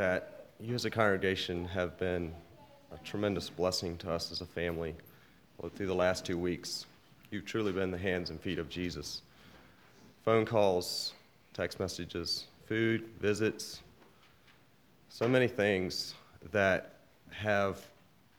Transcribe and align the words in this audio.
that 0.00 0.46
you 0.58 0.74
as 0.74 0.86
a 0.86 0.90
congregation 0.90 1.66
have 1.66 1.98
been 1.98 2.32
a 2.90 2.96
tremendous 3.04 3.50
blessing 3.50 3.98
to 3.98 4.10
us 4.10 4.32
as 4.32 4.40
a 4.40 4.46
family 4.46 4.94
well, 5.58 5.70
through 5.76 5.88
the 5.88 5.94
last 5.94 6.24
two 6.24 6.38
weeks. 6.38 6.86
You've 7.30 7.44
truly 7.44 7.70
been 7.70 7.90
the 7.90 7.98
hands 7.98 8.30
and 8.30 8.40
feet 8.40 8.58
of 8.58 8.70
Jesus. 8.70 9.20
Phone 10.24 10.46
calls, 10.46 11.12
text 11.52 11.78
messages, 11.78 12.46
food, 12.64 13.10
visits, 13.20 13.82
so 15.10 15.28
many 15.28 15.46
things 15.46 16.14
that 16.50 16.94
have 17.30 17.78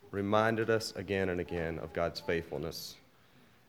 reminded 0.09 0.71
us 0.71 0.93
again 0.95 1.29
and 1.29 1.39
again 1.39 1.77
of 1.77 1.93
God's 1.93 2.19
faithfulness. 2.19 2.95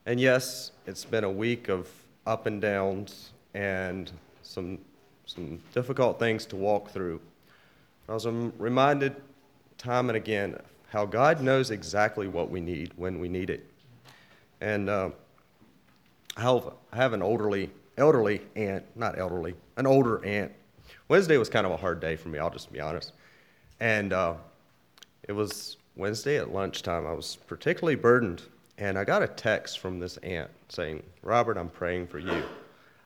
And 0.07 0.19
yes, 0.19 0.73
it's 0.87 1.05
been 1.05 1.25
a 1.25 1.31
week 1.31 1.69
of 1.69 1.91
up 2.27 2.47
and 2.47 2.59
downs 2.59 3.33
and 3.53 4.11
some, 4.43 4.79
some 5.27 5.61
difficult 5.75 6.19
things 6.19 6.47
to 6.47 6.57
walk 6.57 6.89
through. 6.89 7.21
I 8.13 8.15
was 8.15 8.27
reminded 8.27 9.17
time 9.79 10.11
and 10.11 10.19
again 10.19 10.59
how 10.91 11.07
God 11.07 11.41
knows 11.41 11.71
exactly 11.71 12.29
what 12.29 12.51
we 12.51 12.61
need 12.61 12.93
when 12.97 13.19
we 13.19 13.27
need 13.27 13.49
it. 13.49 13.67
And 14.61 14.91
uh, 14.91 15.11
I, 16.37 16.43
have, 16.93 17.15
an 17.15 17.23
elderly, 17.23 17.71
elderly 17.97 18.43
aunt, 18.55 18.85
not 18.97 19.19
elderly, 19.19 19.55
an 19.79 19.87
older 19.87 20.23
aunt. 20.27 20.53
Wednesday 21.09 21.39
was 21.39 21.49
kind 21.49 21.65
of 21.65 21.73
a 21.73 21.77
hard 21.79 22.01
day 22.01 22.17
for 22.17 22.29
me, 22.29 22.39
I'll 22.39 22.51
just 22.51 22.71
be 22.71 22.81
honest. 22.81 23.15
And 23.81 24.13
uh, 24.13 24.35
it 25.27 25.33
was 25.33 25.79
Wednesday 25.97 26.37
at 26.37 26.53
lunchtime. 26.53 27.07
I 27.07 27.15
was 27.15 27.39
particularly 27.47 27.97
burdened, 27.97 28.43
and 28.77 28.99
I 28.99 29.05
got 29.05 29.23
a 29.23 29.27
text 29.27 29.79
from 29.79 29.99
this 29.99 30.19
aunt 30.19 30.51
saying, 30.69 31.03
Robert, 31.23 31.57
I'm 31.57 31.71
praying 31.71 32.09
for 32.09 32.19
you. 32.19 32.43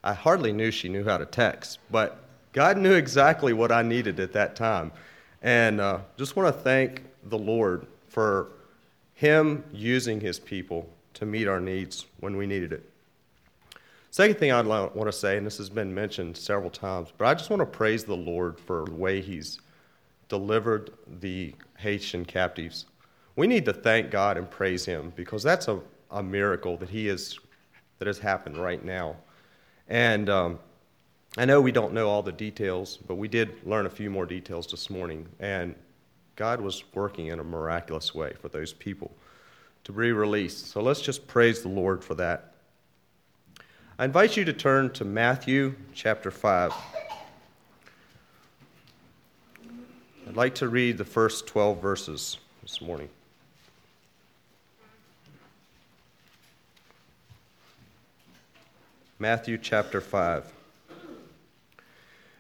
I 0.02 0.14
hardly 0.14 0.52
knew 0.52 0.72
she 0.72 0.88
knew 0.88 1.04
how 1.04 1.16
to 1.16 1.26
text, 1.26 1.78
but 1.92 2.25
God 2.56 2.78
knew 2.78 2.94
exactly 2.94 3.52
what 3.52 3.70
I 3.70 3.82
needed 3.82 4.18
at 4.18 4.32
that 4.32 4.56
time. 4.56 4.90
And 5.42 5.78
uh, 5.78 5.98
just 6.16 6.36
want 6.36 6.48
to 6.48 6.62
thank 6.62 7.02
the 7.24 7.36
Lord 7.36 7.86
for 8.08 8.52
Him 9.12 9.62
using 9.74 10.18
His 10.18 10.38
people 10.38 10.88
to 11.12 11.26
meet 11.26 11.48
our 11.48 11.60
needs 11.60 12.06
when 12.20 12.34
we 12.34 12.46
needed 12.46 12.72
it. 12.72 12.90
Second 14.10 14.38
thing 14.38 14.52
I'd 14.52 14.64
want 14.64 14.94
to 14.94 15.12
say, 15.12 15.36
and 15.36 15.46
this 15.46 15.58
has 15.58 15.68
been 15.68 15.94
mentioned 15.94 16.34
several 16.34 16.70
times, 16.70 17.12
but 17.18 17.26
I 17.26 17.34
just 17.34 17.50
want 17.50 17.60
to 17.60 17.66
praise 17.66 18.04
the 18.04 18.16
Lord 18.16 18.58
for 18.58 18.86
the 18.86 18.94
way 18.94 19.20
He's 19.20 19.60
delivered 20.30 20.92
the 21.20 21.54
Haitian 21.76 22.24
captives. 22.24 22.86
We 23.36 23.46
need 23.46 23.66
to 23.66 23.74
thank 23.74 24.10
God 24.10 24.38
and 24.38 24.50
praise 24.50 24.86
Him 24.86 25.12
because 25.14 25.42
that's 25.42 25.68
a, 25.68 25.78
a 26.10 26.22
miracle 26.22 26.78
that 26.78 26.88
He 26.88 27.08
is 27.08 27.38
that 27.98 28.06
has 28.06 28.18
happened 28.18 28.56
right 28.56 28.82
now. 28.82 29.16
And 29.88 30.30
um, 30.30 30.58
I 31.38 31.44
know 31.44 31.60
we 31.60 31.72
don't 31.72 31.92
know 31.92 32.08
all 32.08 32.22
the 32.22 32.32
details, 32.32 32.96
but 32.96 33.16
we 33.16 33.28
did 33.28 33.66
learn 33.66 33.84
a 33.84 33.90
few 33.90 34.08
more 34.08 34.24
details 34.24 34.66
this 34.66 34.88
morning. 34.88 35.28
And 35.38 35.74
God 36.34 36.62
was 36.62 36.82
working 36.94 37.26
in 37.26 37.40
a 37.40 37.44
miraculous 37.44 38.14
way 38.14 38.32
for 38.40 38.48
those 38.48 38.72
people 38.72 39.10
to 39.84 39.92
be 39.92 40.12
released. 40.12 40.68
So 40.68 40.80
let's 40.80 41.02
just 41.02 41.26
praise 41.26 41.60
the 41.62 41.68
Lord 41.68 42.02
for 42.02 42.14
that. 42.14 42.54
I 43.98 44.06
invite 44.06 44.36
you 44.36 44.44
to 44.46 44.52
turn 44.52 44.90
to 44.94 45.04
Matthew 45.04 45.74
chapter 45.94 46.30
5. 46.30 46.72
I'd 50.28 50.36
like 50.36 50.54
to 50.56 50.68
read 50.68 50.96
the 50.96 51.04
first 51.04 51.46
12 51.46 51.80
verses 51.80 52.38
this 52.62 52.80
morning. 52.80 53.08
Matthew 59.18 59.56
chapter 59.56 60.00
5. 60.00 60.55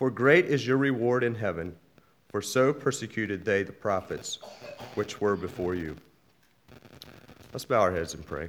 for 0.00 0.10
great 0.10 0.46
is 0.46 0.66
your 0.66 0.78
reward 0.78 1.22
in 1.22 1.34
heaven, 1.34 1.76
for 2.30 2.40
so 2.40 2.72
persecuted 2.72 3.44
they 3.44 3.62
the 3.62 3.70
prophets 3.70 4.38
which 4.94 5.20
were 5.20 5.36
before 5.36 5.74
you. 5.74 5.94
Let's 7.52 7.66
bow 7.66 7.82
our 7.82 7.92
heads 7.92 8.14
and 8.14 8.24
pray. 8.24 8.48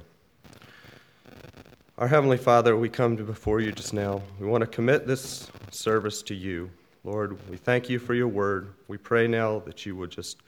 Our 1.98 2.08
Heavenly 2.08 2.38
Father, 2.38 2.74
we 2.74 2.88
come 2.88 3.16
before 3.16 3.60
you 3.60 3.70
just 3.70 3.92
now. 3.92 4.22
We 4.40 4.46
want 4.46 4.62
to 4.62 4.66
commit 4.66 5.06
this 5.06 5.50
service 5.70 6.22
to 6.22 6.34
you. 6.34 6.70
Lord, 7.04 7.38
we 7.50 7.58
thank 7.58 7.90
you 7.90 7.98
for 7.98 8.14
your 8.14 8.28
word. 8.28 8.72
We 8.88 8.96
pray 8.96 9.28
now 9.28 9.58
that 9.66 9.84
you 9.84 9.94
would 9.94 10.10
just 10.10 10.38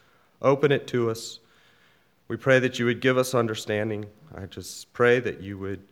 open 0.41 0.73
it 0.73 0.87
to 0.87 1.11
us. 1.11 1.39
We 2.29 2.39
pray 2.39 2.61
that 2.61 2.79
you 2.79 2.87
would 2.87 3.03
give 3.03 3.19
us 3.19 3.35
understanding. 3.35 4.07
I 4.35 4.47
just 4.47 4.91
pray 4.95 5.21
that 5.21 5.43
you 5.43 5.59
would 5.59 5.83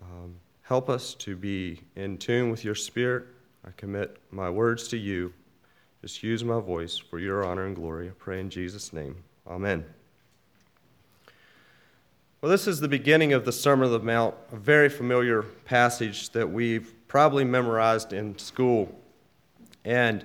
um, 0.00 0.36
Help 0.68 0.90
us 0.90 1.14
to 1.14 1.34
be 1.34 1.80
in 1.96 2.18
tune 2.18 2.50
with 2.50 2.62
your 2.62 2.74
spirit. 2.74 3.24
I 3.66 3.70
commit 3.76 4.16
my 4.30 4.50
words 4.50 4.88
to 4.88 4.96
you. 4.96 5.32
Just 6.02 6.22
use 6.22 6.44
my 6.44 6.60
voice 6.60 6.96
for 6.96 7.18
your 7.18 7.44
honor 7.44 7.66
and 7.66 7.74
glory. 7.74 8.08
I 8.08 8.12
pray 8.18 8.40
in 8.40 8.50
Jesus' 8.50 8.92
name. 8.92 9.16
Amen. 9.46 9.84
Well, 12.40 12.50
this 12.50 12.68
is 12.68 12.78
the 12.78 12.88
beginning 12.88 13.32
of 13.32 13.44
the 13.44 13.50
Sermon 13.50 13.86
on 13.86 13.92
the 13.92 13.98
Mount, 13.98 14.34
a 14.52 14.56
very 14.56 14.88
familiar 14.88 15.42
passage 15.42 16.30
that 16.30 16.48
we've 16.48 16.94
probably 17.08 17.42
memorized 17.42 18.12
in 18.12 18.38
school. 18.38 18.96
And 19.84 20.24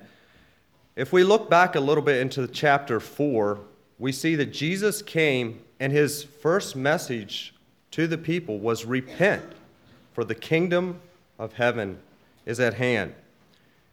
if 0.95 1.11
we 1.11 1.23
look 1.23 1.49
back 1.49 1.75
a 1.75 1.79
little 1.79 2.03
bit 2.03 2.21
into 2.21 2.47
chapter 2.47 2.99
4, 2.99 3.59
we 3.97 4.11
see 4.11 4.35
that 4.35 4.53
Jesus 4.53 5.01
came 5.01 5.59
and 5.79 5.91
his 5.91 6.23
first 6.23 6.75
message 6.75 7.55
to 7.91 8.05
the 8.05 8.17
people 8.17 8.59
was 8.59 8.85
repent 8.85 9.43
for 10.13 10.23
the 10.23 10.35
kingdom 10.35 10.99
of 11.39 11.53
heaven 11.53 11.97
is 12.45 12.59
at 12.59 12.75
hand. 12.75 13.15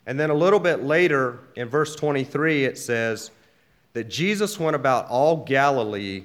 And 0.06 0.18
then 0.18 0.30
a 0.30 0.34
little 0.34 0.60
bit 0.60 0.82
later 0.82 1.40
in 1.56 1.68
verse 1.68 1.94
23, 1.94 2.64
it 2.64 2.78
says 2.78 3.30
that 3.92 4.08
Jesus 4.08 4.58
went 4.58 4.76
about 4.76 5.08
all 5.08 5.44
Galilee, 5.44 6.24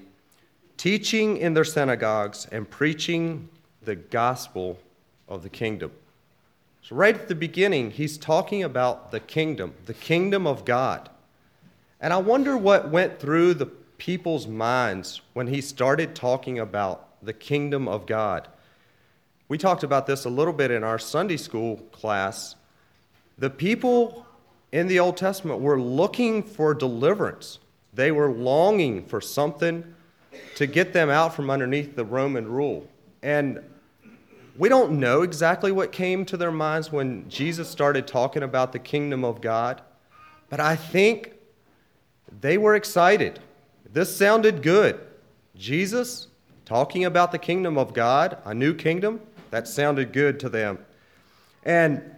teaching 0.78 1.38
in 1.38 1.54
their 1.54 1.64
synagogues 1.64 2.48
and 2.52 2.70
preaching 2.70 3.50
the 3.84 3.96
gospel 3.96 4.80
of 5.28 5.44
the 5.44 5.50
kingdom. 5.50 5.92
So, 6.82 6.96
right 6.96 7.16
at 7.16 7.28
the 7.28 7.36
beginning, 7.36 7.92
he's 7.92 8.18
talking 8.18 8.64
about 8.64 9.12
the 9.12 9.20
kingdom, 9.20 9.74
the 9.86 9.94
kingdom 9.94 10.46
of 10.46 10.66
God. 10.66 11.10
And 12.00 12.14
I 12.14 12.18
wonder 12.18 12.58
what 12.58 12.90
went 12.90 13.20
through 13.20 13.56
the 13.56 13.66
people's 13.98 14.46
minds 14.46 15.22
when 15.34 15.48
he 15.48 15.62
started 15.62 16.16
talking 16.16 16.60
about 16.60 17.08
the 17.24 17.34
kingdom 17.34 17.88
of 17.88 18.06
God. 18.06 18.48
We 19.48 19.58
talked 19.58 19.84
about 19.84 20.06
this 20.06 20.26
a 20.26 20.30
little 20.30 20.54
bit 20.54 20.72
in 20.72 20.84
our 20.84 21.00
Sunday 21.00 21.38
school 21.38 21.78
class. 21.92 22.56
The 23.38 23.50
people 23.50 24.26
in 24.72 24.88
the 24.88 25.00
Old 25.00 25.18
Testament 25.18 25.60
were 25.62 25.80
looking 25.80 26.44
for 26.44 26.74
deliverance, 26.74 27.60
they 27.94 28.12
were 28.12 28.32
longing 28.32 29.06
for 29.06 29.22
something 29.22 29.84
to 30.56 30.68
get 30.68 30.92
them 30.92 31.10
out 31.10 31.34
from 31.34 31.50
underneath 31.50 31.96
the 31.96 32.04
Roman 32.04 32.48
rule. 32.48 32.88
And 33.24 33.62
we 34.58 34.70
don't 34.70 35.00
know 35.00 35.22
exactly 35.22 35.72
what 35.72 35.92
came 35.92 36.26
to 36.26 36.38
their 36.38 36.52
minds 36.52 36.92
when 36.92 37.28
Jesus 37.30 37.70
started 37.70 38.08
talking 38.08 38.44
about 38.44 38.72
the 38.72 38.80
kingdom 38.80 39.24
of 39.26 39.42
God, 39.42 39.82
but 40.50 40.60
I 40.60 40.76
think 40.76 41.34
they 42.42 42.58
were 42.58 42.76
excited. 42.76 43.40
This 43.92 44.16
sounded 44.16 44.62
good. 44.62 45.00
Jesus 45.56 46.28
talking 46.66 47.06
about 47.06 47.32
the 47.32 47.38
kingdom 47.38 47.78
of 47.78 47.94
God, 47.94 48.38
a 48.46 48.54
new 48.54 48.74
kingdom. 48.74 49.22
That 49.52 49.68
sounded 49.68 50.12
good 50.12 50.40
to 50.42 50.50
them. 50.50 50.80
And 51.64 52.15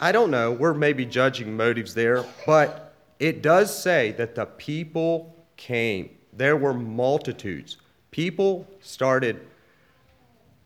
I 0.00 0.12
don't 0.12 0.30
know, 0.30 0.52
we're 0.52 0.74
maybe 0.74 1.04
judging 1.04 1.56
motives 1.56 1.94
there, 1.94 2.24
but 2.46 2.94
it 3.18 3.42
does 3.42 3.76
say 3.76 4.12
that 4.12 4.34
the 4.34 4.46
people 4.46 5.34
came. 5.56 6.10
There 6.32 6.56
were 6.56 6.74
multitudes. 6.74 7.78
People 8.10 8.66
started 8.80 9.40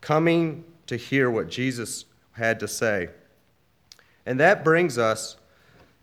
coming 0.01 0.63
to 0.87 0.97
hear 0.97 1.31
what 1.31 1.49
Jesus 1.49 2.05
had 2.33 2.59
to 2.59 2.67
say. 2.67 3.09
And 4.25 4.39
that 4.39 4.63
brings 4.63 4.97
us 4.97 5.37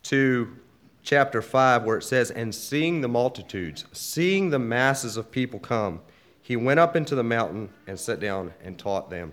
to 0.05 0.57
chapter 1.03 1.41
5, 1.41 1.85
where 1.85 1.99
it 1.99 2.03
says, 2.03 2.31
And 2.31 2.55
seeing 2.55 3.01
the 3.01 3.09
multitudes, 3.09 3.85
seeing 3.93 4.51
the 4.51 4.59
masses 4.59 5.17
of 5.17 5.31
people 5.31 5.59
come, 5.59 6.01
he 6.43 6.57
went 6.57 6.81
up 6.81 6.97
into 6.97 7.15
the 7.15 7.23
mountain 7.23 7.69
and 7.87 7.99
sat 7.99 8.19
down 8.21 8.53
and 8.65 8.79
taught 8.79 9.11
them. 9.11 9.33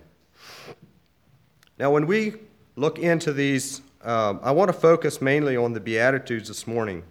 Now, 1.78 1.90
when 1.90 2.06
we 2.06 2.34
look 2.76 2.98
into 2.98 3.32
these, 3.32 3.82
um, 4.02 4.40
I 4.42 4.52
want 4.52 4.68
to 4.68 4.72
focus 4.72 5.20
mainly 5.20 5.56
on 5.56 5.72
the 5.72 5.80
Beatitudes 5.80 6.48
this 6.48 6.66
morning. 6.66 7.02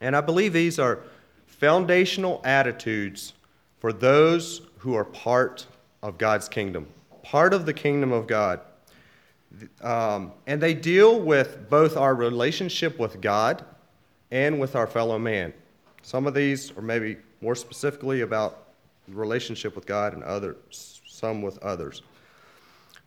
And 0.00 0.16
I 0.16 0.20
believe 0.20 0.52
these 0.52 0.78
are 0.78 1.00
foundational 1.46 2.40
attitudes 2.44 3.34
for 3.80 3.92
those 3.92 4.62
who 4.78 4.94
are 4.94 5.04
part 5.04 5.66
of 6.02 6.16
God's 6.16 6.48
kingdom, 6.48 6.86
part 7.22 7.52
of 7.52 7.66
the 7.66 7.74
kingdom 7.74 8.12
of 8.12 8.26
God. 8.26 8.60
Um, 9.82 10.32
and 10.46 10.60
they 10.60 10.72
deal 10.72 11.20
with 11.20 11.68
both 11.68 11.96
our 11.96 12.14
relationship 12.14 12.98
with 12.98 13.20
God 13.20 13.64
and 14.30 14.58
with 14.58 14.76
our 14.76 14.86
fellow 14.86 15.18
man. 15.18 15.52
Some 16.02 16.26
of 16.26 16.32
these 16.32 16.74
are 16.78 16.82
maybe 16.82 17.18
more 17.42 17.54
specifically 17.54 18.22
about 18.22 18.68
relationship 19.08 19.74
with 19.74 19.86
God 19.86 20.14
and 20.14 20.22
others, 20.22 21.00
some 21.06 21.42
with 21.42 21.58
others. 21.58 22.02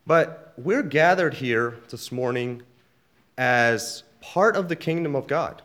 But 0.06 0.52
we're 0.58 0.82
gathered 0.82 1.34
here 1.34 1.78
this 1.88 2.12
morning 2.12 2.62
as 3.38 4.02
part 4.20 4.56
of 4.56 4.68
the 4.68 4.76
kingdom 4.76 5.14
of 5.14 5.26
God. 5.26 5.62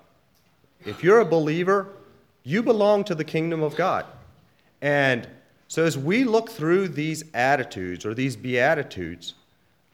If 0.86 1.04
you're 1.04 1.20
a 1.20 1.26
believer, 1.26 1.90
you 2.44 2.64
belong 2.64 3.04
to 3.06 3.16
the 3.16 3.24
kingdom 3.24 3.62
of 3.62 3.76
God. 3.76 4.06
And 4.82 5.28
so 5.68 5.84
as 5.84 5.98
we 5.98 6.24
look 6.24 6.50
through 6.50 6.90
these 6.90 7.24
attitudes 7.34 8.06
or 8.06 8.14
these 8.14 8.36
beatitudes, 8.36 9.36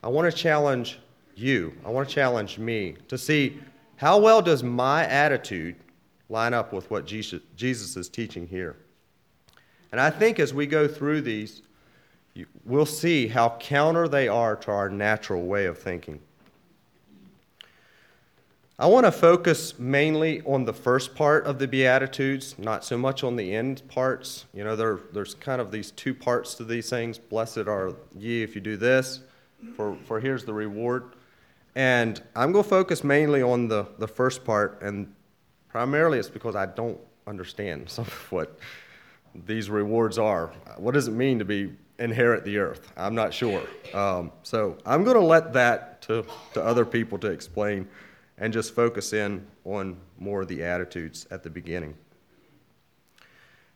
I 0.03 0.07
want 0.07 0.31
to 0.31 0.37
challenge 0.37 0.99
you, 1.35 1.75
I 1.85 1.89
want 1.89 2.07
to 2.07 2.15
challenge 2.15 2.57
me 2.57 2.95
to 3.07 3.17
see 3.17 3.59
how 3.97 4.19
well 4.19 4.41
does 4.41 4.63
my 4.63 5.05
attitude 5.05 5.75
line 6.29 6.53
up 6.53 6.73
with 6.73 6.89
what 6.89 7.05
Jesus, 7.05 7.41
is 7.61 8.09
teaching 8.09 8.47
here. 8.47 8.75
And 9.91 10.01
I 10.01 10.09
think 10.09 10.39
as 10.39 10.53
we 10.53 10.65
go 10.65 10.87
through 10.87 11.21
these, 11.21 11.61
we'll 12.65 12.85
see 12.85 13.27
how 13.27 13.57
counter 13.59 14.07
they 14.07 14.27
are 14.27 14.55
to 14.57 14.71
our 14.71 14.89
natural 14.89 15.43
way 15.43 15.65
of 15.65 15.77
thinking. 15.77 16.19
I 18.77 18.87
want 18.87 19.05
to 19.05 19.11
focus 19.11 19.79
mainly 19.79 20.41
on 20.41 20.65
the 20.65 20.73
first 20.73 21.15
part 21.15 21.45
of 21.45 21.59
the 21.59 21.67
Beatitudes, 21.67 22.59
not 22.59 22.83
so 22.83 22.97
much 22.97 23.23
on 23.23 23.37
the 23.37 23.55
end 23.55 23.87
parts. 23.87 24.47
You 24.53 24.65
know, 24.65 24.75
there, 24.75 24.99
there's 25.13 25.33
kind 25.33 25.61
of 25.61 25.71
these 25.71 25.91
two 25.91 26.13
parts 26.13 26.55
to 26.55 26.65
these 26.65 26.89
things. 26.89 27.17
Blessed 27.17 27.69
are 27.69 27.93
ye 28.17 28.43
if 28.43 28.53
you 28.53 28.59
do 28.59 28.75
this, 28.75 29.21
for, 29.77 29.95
for 30.03 30.19
here's 30.19 30.43
the 30.43 30.53
reward. 30.53 31.15
And 31.75 32.21
I'm 32.35 32.51
going 32.51 32.65
to 32.65 32.69
focus 32.69 33.01
mainly 33.01 33.41
on 33.41 33.69
the, 33.69 33.85
the 33.97 34.09
first 34.09 34.43
part, 34.43 34.81
and 34.81 35.13
primarily 35.69 36.19
it's 36.19 36.29
because 36.29 36.57
I 36.57 36.65
don't 36.65 36.99
understand 37.27 37.89
some 37.89 38.03
of 38.03 38.31
what 38.31 38.59
these 39.45 39.69
rewards 39.69 40.17
are. 40.17 40.47
What 40.75 40.95
does 40.95 41.07
it 41.07 41.11
mean 41.11 41.39
to 41.39 41.45
be 41.45 41.71
inherit 41.97 42.43
the 42.43 42.57
earth? 42.57 42.91
I'm 42.97 43.15
not 43.15 43.33
sure. 43.33 43.63
Um, 43.93 44.33
so 44.43 44.77
I'm 44.85 45.05
going 45.05 45.15
to 45.15 45.25
let 45.25 45.53
that 45.53 46.01
to, 46.03 46.25
to 46.55 46.61
other 46.61 46.83
people 46.83 47.17
to 47.19 47.27
explain 47.27 47.87
and 48.37 48.51
just 48.51 48.75
focus 48.75 49.13
in 49.13 49.45
on 49.63 49.97
more 50.19 50.41
of 50.41 50.47
the 50.47 50.63
attitudes 50.63 51.25
at 51.31 51.43
the 51.43 51.49
beginning. 51.49 51.95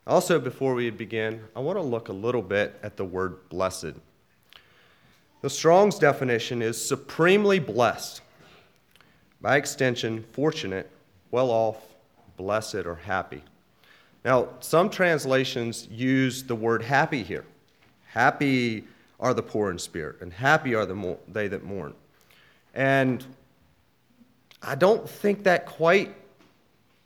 Also, 0.05 0.39
before 0.39 0.73
we 0.73 0.89
begin, 0.89 1.43
I 1.55 1.59
want 1.59 1.77
to 1.77 1.83
look 1.83 2.09
a 2.09 2.13
little 2.13 2.41
bit 2.41 2.79
at 2.81 2.97
the 2.97 3.05
word 3.05 3.47
blessed. 3.49 3.93
The 5.41 5.49
Strong's 5.49 5.99
definition 5.99 6.61
is 6.61 6.83
supremely 6.83 7.59
blessed. 7.59 8.21
By 9.39 9.55
extension, 9.55 10.25
fortunate, 10.33 10.89
well 11.31 11.49
off, 11.49 11.77
blessed, 12.37 12.85
or 12.85 12.95
happy. 12.95 13.43
Now, 14.25 14.49
some 14.59 14.89
translations 14.89 15.87
use 15.89 16.43
the 16.43 16.55
word 16.55 16.81
happy 16.81 17.23
here. 17.23 17.45
Happy 18.07 18.83
are 19.19 19.33
the 19.33 19.43
poor 19.43 19.71
in 19.71 19.79
spirit, 19.79 20.17
and 20.21 20.33
happy 20.33 20.75
are 20.75 20.85
the 20.85 20.95
mo- 20.95 21.19
they 21.27 21.47
that 21.47 21.63
mourn. 21.63 21.93
And 22.73 23.25
I 24.61 24.75
don't 24.75 25.09
think 25.09 25.43
that 25.43 25.65
quite 25.65 26.13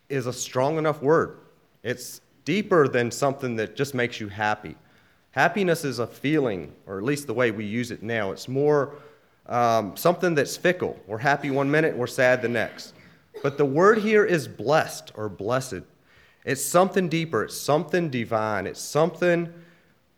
is 0.10 0.28
a 0.28 0.34
strong 0.34 0.78
enough 0.78 1.02
word. 1.02 1.38
It's 1.84 2.22
deeper 2.46 2.88
than 2.88 3.12
something 3.12 3.56
that 3.58 3.76
just 3.76 3.94
makes 3.94 4.20
you 4.20 4.28
happy. 4.28 4.76
Happiness 5.32 5.84
is 5.84 6.00
a 6.00 6.08
feeling, 6.08 6.74
or 6.86 6.98
at 6.98 7.04
least 7.04 7.28
the 7.28 7.34
way 7.34 7.52
we 7.52 7.66
use 7.66 7.92
it 7.92 8.04
now. 8.04 8.32
It's 8.32 8.48
more 8.48 8.96
um, 9.48 9.98
something 9.98 10.36
that's 10.36 10.56
fickle. 10.56 11.00
We're 11.08 11.18
happy 11.18 11.52
one 11.52 11.70
minute, 11.70 11.96
we're 11.96 12.08
sad 12.08 12.42
the 12.42 12.50
next. 12.50 12.94
But 13.42 13.58
the 13.58 13.66
word 13.66 13.98
here 13.98 14.26
is 14.26 14.48
blessed 14.48 15.12
or 15.16 15.30
blessed. 15.30 15.82
It's 16.46 16.64
something 16.64 17.10
deeper, 17.10 17.44
it's 17.44 17.58
something 17.58 18.10
divine, 18.10 18.68
it's 18.68 18.82
something 18.82 19.52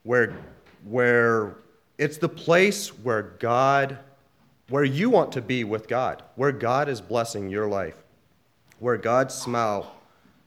where, 0.03 0.35
where 0.83 1.55
it's 1.97 2.17
the 2.17 2.29
place 2.29 2.89
where 2.89 3.21
God 3.39 3.97
where 4.69 4.83
you 4.83 5.09
want 5.09 5.31
to 5.33 5.41
be 5.41 5.63
with 5.63 5.87
God, 5.87 6.23
where 6.35 6.51
God 6.51 6.89
is 6.89 7.01
blessing 7.01 7.49
your 7.49 7.67
life, 7.67 7.97
where 8.79 8.97
God's 8.97 9.33
smile 9.33 9.95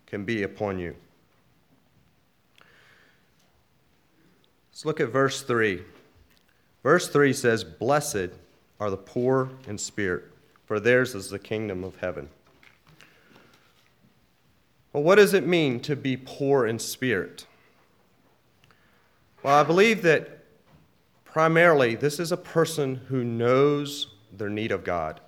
can 0.06 0.24
be 0.24 0.42
upon 0.42 0.78
you. 0.78 0.96
Let's 4.70 4.84
look 4.84 5.00
at 5.00 5.10
verse 5.10 5.42
3. 5.42 5.82
Verse 6.82 7.08
3 7.08 7.32
says, 7.32 7.64
Blessed 7.64 8.30
are 8.80 8.90
the 8.90 8.96
poor 8.96 9.50
in 9.66 9.78
spirit, 9.78 10.24
for 10.66 10.78
theirs 10.80 11.14
is 11.14 11.30
the 11.30 11.38
kingdom 11.38 11.84
of 11.84 11.96
heaven. 11.96 12.28
Well, 14.92 15.02
what 15.02 15.16
does 15.16 15.34
it 15.34 15.46
mean 15.46 15.80
to 15.80 15.94
be 15.94 16.16
poor 16.16 16.66
in 16.66 16.78
spirit? 16.78 17.46
Well, 19.42 19.54
I 19.54 19.62
believe 19.62 20.02
that 20.02 20.37
Primarily, 21.32 21.94
this 21.94 22.18
is 22.18 22.32
a 22.32 22.36
person 22.36 22.96
who 23.08 23.22
knows 23.22 24.08
their 24.32 24.48
need 24.48 24.72
of 24.72 24.84
God. 24.84 25.20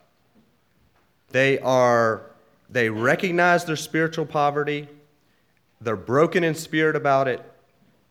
They 1.28 1.58
are 1.60 2.30
they 2.68 2.88
recognize 2.88 3.64
their 3.64 3.76
spiritual 3.76 4.26
poverty. 4.26 4.88
They're 5.80 5.96
broken 5.96 6.44
in 6.44 6.54
spirit 6.54 6.94
about 6.94 7.26
it. 7.26 7.44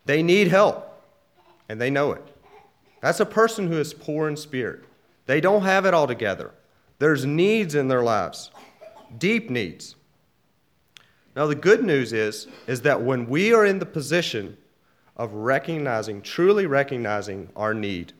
They 0.04 0.22
need 0.22 0.48
help, 0.48 1.02
and 1.68 1.80
they 1.80 1.90
know 1.90 2.12
it. 2.12 2.22
That's 3.00 3.20
a 3.20 3.26
person 3.26 3.68
who 3.68 3.78
is 3.78 3.94
poor 3.94 4.28
in 4.28 4.36
spirit. 4.36 4.84
They 5.26 5.40
don't 5.40 5.62
have 5.62 5.86
it 5.86 5.94
all 5.94 6.06
together. 6.06 6.52
There's 6.98 7.24
needs 7.24 7.74
in 7.74 7.88
their 7.88 8.02
lives, 8.02 8.50
deep 9.16 9.48
needs. 9.48 9.96
Now 11.34 11.46
the 11.46 11.54
good 11.54 11.84
news 11.84 12.12
is 12.12 12.46
is 12.66 12.82
that 12.82 13.00
when 13.00 13.26
we 13.26 13.54
are 13.54 13.64
in 13.64 13.78
the 13.78 13.86
position 13.86 14.56
of 15.16 15.32
recognizing, 15.32 16.22
truly 16.22 16.66
recognizing 16.66 17.48
our 17.56 17.74
need, 17.74 18.12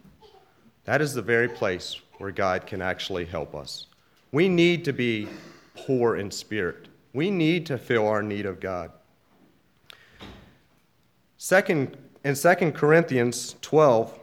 that 0.84 1.00
is 1.00 1.14
the 1.14 1.22
very 1.22 1.48
place 1.48 2.00
where 2.18 2.30
God 2.30 2.66
can 2.66 2.82
actually 2.82 3.24
help 3.24 3.54
us. 3.54 3.86
We 4.32 4.48
need 4.48 4.84
to 4.84 4.92
be 4.92 5.28
poor 5.74 6.16
in 6.16 6.30
spirit. 6.30 6.88
We 7.12 7.30
need 7.30 7.66
to 7.66 7.78
feel 7.78 8.06
our 8.06 8.22
need 8.22 8.46
of 8.46 8.60
God. 8.60 8.92
Second, 11.38 11.96
in 12.24 12.34
2 12.34 12.72
Corinthians 12.72 13.56
12, 13.62 14.18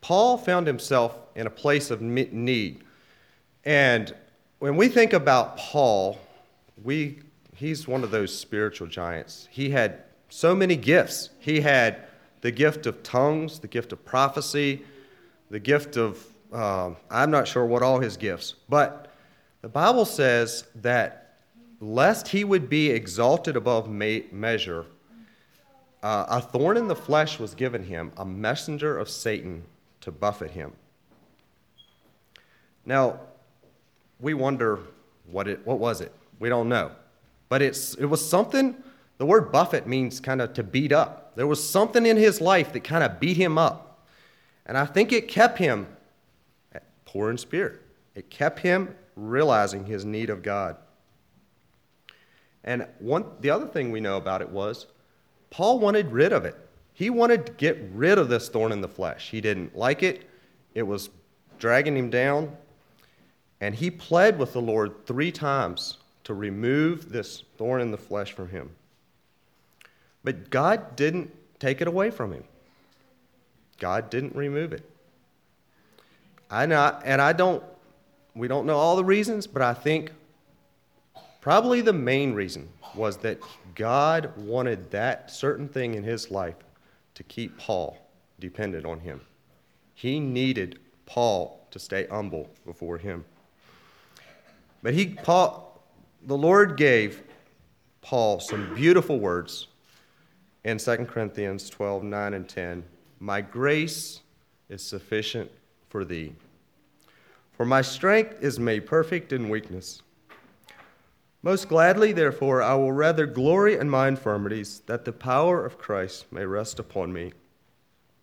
Paul 0.00 0.38
found 0.38 0.66
himself 0.66 1.16
in 1.34 1.46
a 1.46 1.50
place 1.50 1.90
of 1.90 2.00
need. 2.00 2.84
And 3.64 4.14
when 4.58 4.76
we 4.76 4.88
think 4.88 5.12
about 5.12 5.56
Paul, 5.56 6.18
we, 6.82 7.20
he's 7.54 7.86
one 7.86 8.02
of 8.02 8.10
those 8.10 8.36
spiritual 8.36 8.86
giants. 8.86 9.48
He 9.50 9.70
had 9.70 10.03
so 10.28 10.54
many 10.54 10.76
gifts. 10.76 11.30
He 11.38 11.60
had 11.60 12.04
the 12.40 12.50
gift 12.50 12.86
of 12.86 13.02
tongues, 13.02 13.58
the 13.58 13.68
gift 13.68 13.92
of 13.92 14.04
prophecy, 14.04 14.84
the 15.50 15.60
gift 15.60 15.96
of, 15.96 16.24
um, 16.52 16.96
I'm 17.10 17.30
not 17.30 17.48
sure 17.48 17.64
what 17.64 17.82
all 17.82 18.00
his 18.00 18.16
gifts, 18.16 18.54
but 18.68 19.12
the 19.62 19.68
Bible 19.68 20.04
says 20.04 20.64
that 20.76 21.36
lest 21.80 22.28
he 22.28 22.44
would 22.44 22.68
be 22.68 22.90
exalted 22.90 23.56
above 23.56 23.88
measure, 23.88 24.86
uh, 26.02 26.26
a 26.28 26.40
thorn 26.40 26.76
in 26.76 26.88
the 26.88 26.96
flesh 26.96 27.38
was 27.38 27.54
given 27.54 27.82
him, 27.82 28.12
a 28.16 28.24
messenger 28.24 28.98
of 28.98 29.08
Satan 29.08 29.64
to 30.02 30.10
buffet 30.12 30.50
him. 30.50 30.72
Now, 32.84 33.20
we 34.20 34.34
wonder 34.34 34.80
what 35.30 35.48
it 35.48 35.64
what 35.66 35.78
was 35.78 36.00
it? 36.00 36.12
We 36.38 36.48
don't 36.48 36.68
know. 36.68 36.92
But 37.48 37.62
it's 37.62 37.94
it 37.94 38.04
was 38.04 38.26
something 38.26 38.76
the 39.18 39.26
word 39.26 39.52
buffet 39.52 39.86
means 39.86 40.20
kind 40.20 40.40
of 40.40 40.54
to 40.54 40.62
beat 40.62 40.92
up. 40.92 41.34
There 41.36 41.46
was 41.46 41.68
something 41.68 42.04
in 42.04 42.16
his 42.16 42.40
life 42.40 42.72
that 42.72 42.84
kind 42.84 43.04
of 43.04 43.20
beat 43.20 43.36
him 43.36 43.58
up. 43.58 44.06
And 44.66 44.78
I 44.78 44.86
think 44.86 45.12
it 45.12 45.28
kept 45.28 45.58
him 45.58 45.86
poor 47.04 47.30
in 47.30 47.38
spirit. 47.38 47.80
It 48.14 48.28
kept 48.28 48.58
him 48.58 48.94
realizing 49.14 49.84
his 49.84 50.04
need 50.04 50.30
of 50.30 50.42
God. 50.42 50.76
And 52.64 52.86
one, 52.98 53.24
the 53.40 53.50
other 53.50 53.66
thing 53.66 53.92
we 53.92 54.00
know 54.00 54.16
about 54.16 54.42
it 54.42 54.48
was 54.48 54.86
Paul 55.50 55.78
wanted 55.78 56.10
rid 56.10 56.32
of 56.32 56.44
it. 56.44 56.56
He 56.92 57.10
wanted 57.10 57.46
to 57.46 57.52
get 57.52 57.78
rid 57.92 58.18
of 58.18 58.28
this 58.28 58.48
thorn 58.48 58.72
in 58.72 58.80
the 58.80 58.88
flesh. 58.88 59.30
He 59.30 59.40
didn't 59.40 59.76
like 59.76 60.02
it, 60.02 60.28
it 60.74 60.82
was 60.82 61.10
dragging 61.58 61.96
him 61.96 62.10
down. 62.10 62.56
And 63.60 63.74
he 63.74 63.90
pled 63.90 64.38
with 64.38 64.52
the 64.52 64.60
Lord 64.60 65.06
three 65.06 65.30
times 65.30 65.98
to 66.24 66.34
remove 66.34 67.10
this 67.10 67.44
thorn 67.56 67.80
in 67.80 67.90
the 67.90 67.96
flesh 67.96 68.32
from 68.32 68.48
him. 68.48 68.70
But 70.24 70.50
God 70.50 70.96
didn't 70.96 71.30
take 71.60 71.80
it 71.80 71.86
away 71.86 72.10
from 72.10 72.32
him. 72.32 72.44
God 73.78 74.10
didn't 74.10 74.34
remove 74.34 74.72
it. 74.72 74.88
I 76.50 76.66
not, 76.66 77.02
and 77.04 77.20
I 77.20 77.32
don't, 77.32 77.62
we 78.34 78.48
don't 78.48 78.66
know 78.66 78.76
all 78.76 78.96
the 78.96 79.04
reasons, 79.04 79.46
but 79.46 79.62
I 79.62 79.74
think 79.74 80.12
probably 81.40 81.80
the 81.80 81.92
main 81.92 82.32
reason 82.32 82.68
was 82.94 83.18
that 83.18 83.38
God 83.74 84.36
wanted 84.36 84.90
that 84.90 85.30
certain 85.30 85.68
thing 85.68 85.94
in 85.94 86.02
his 86.02 86.30
life 86.30 86.56
to 87.14 87.22
keep 87.24 87.58
Paul 87.58 87.98
dependent 88.40 88.86
on 88.86 89.00
him. 89.00 89.20
He 89.94 90.20
needed 90.20 90.78
Paul 91.06 91.66
to 91.70 91.78
stay 91.78 92.06
humble 92.06 92.48
before 92.64 92.98
him. 92.98 93.24
But 94.82 94.94
he, 94.94 95.06
Paul, 95.06 95.82
the 96.26 96.36
Lord 96.36 96.76
gave 96.76 97.22
Paul 98.00 98.38
some 98.38 98.74
beautiful 98.74 99.18
words 99.18 99.68
in 100.64 100.78
2 100.78 100.96
Corinthians 101.04 101.68
12 101.70 102.02
9 102.02 102.34
and 102.34 102.48
10. 102.48 102.84
My 103.20 103.40
grace 103.40 104.20
is 104.68 104.82
sufficient 104.82 105.50
for 105.88 106.04
thee, 106.04 106.32
for 107.52 107.64
my 107.64 107.82
strength 107.82 108.42
is 108.42 108.58
made 108.58 108.86
perfect 108.86 109.32
in 109.32 109.48
weakness. 109.48 110.02
Most 111.42 111.68
gladly, 111.68 112.12
therefore, 112.12 112.62
I 112.62 112.74
will 112.74 112.92
rather 112.92 113.26
glory 113.26 113.76
in 113.76 113.90
my 113.90 114.08
infirmities, 114.08 114.80
that 114.86 115.04
the 115.04 115.12
power 115.12 115.64
of 115.64 115.76
Christ 115.76 116.24
may 116.32 116.46
rest 116.46 116.78
upon 116.78 117.12
me. 117.12 117.34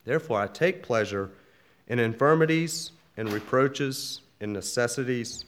Therefore, 0.06 0.42
I 0.42 0.48
take 0.48 0.82
pleasure 0.82 1.30
in 1.88 2.00
infirmities, 2.00 2.92
in 3.18 3.28
reproaches, 3.28 4.22
in 4.40 4.52
necessities, 4.52 5.46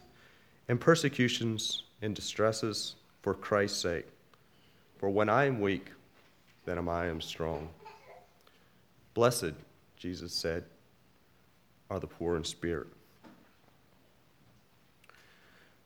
in 0.70 0.78
persecutions, 0.78 1.84
in 2.04 2.14
distresses, 2.14 2.96
for 3.24 3.34
Christ's 3.34 3.82
sake. 3.82 4.06
For 5.00 5.10
when 5.10 5.28
I 5.28 5.46
am 5.46 5.60
weak, 5.60 5.90
then 6.66 6.78
am 6.78 6.90
I 6.90 7.08
am 7.08 7.22
strong. 7.22 7.70
Blessed, 9.14 9.54
Jesus 9.98 10.34
said, 10.34 10.64
are 11.90 12.00
the 12.00 12.08
poor 12.08 12.36
in 12.36 12.44
spirit. 12.44 12.88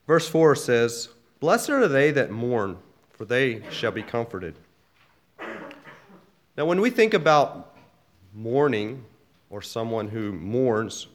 Verse 0.05 0.27
4 0.27 0.55
says, 0.55 1.09
Blessed 1.39 1.69
are 1.69 1.87
they 1.87 2.11
that 2.11 2.31
mourn, 2.31 2.77
for 3.11 3.25
they 3.25 3.61
shall 3.71 3.91
be 3.91 4.01
comforted. 4.01 4.55
Now, 6.57 6.65
when 6.65 6.81
we 6.81 6.89
think 6.89 7.13
about 7.13 7.75
mourning 8.33 9.03
or 9.49 9.61
someone 9.61 10.07
who 10.07 10.31
mourns, 10.31 11.07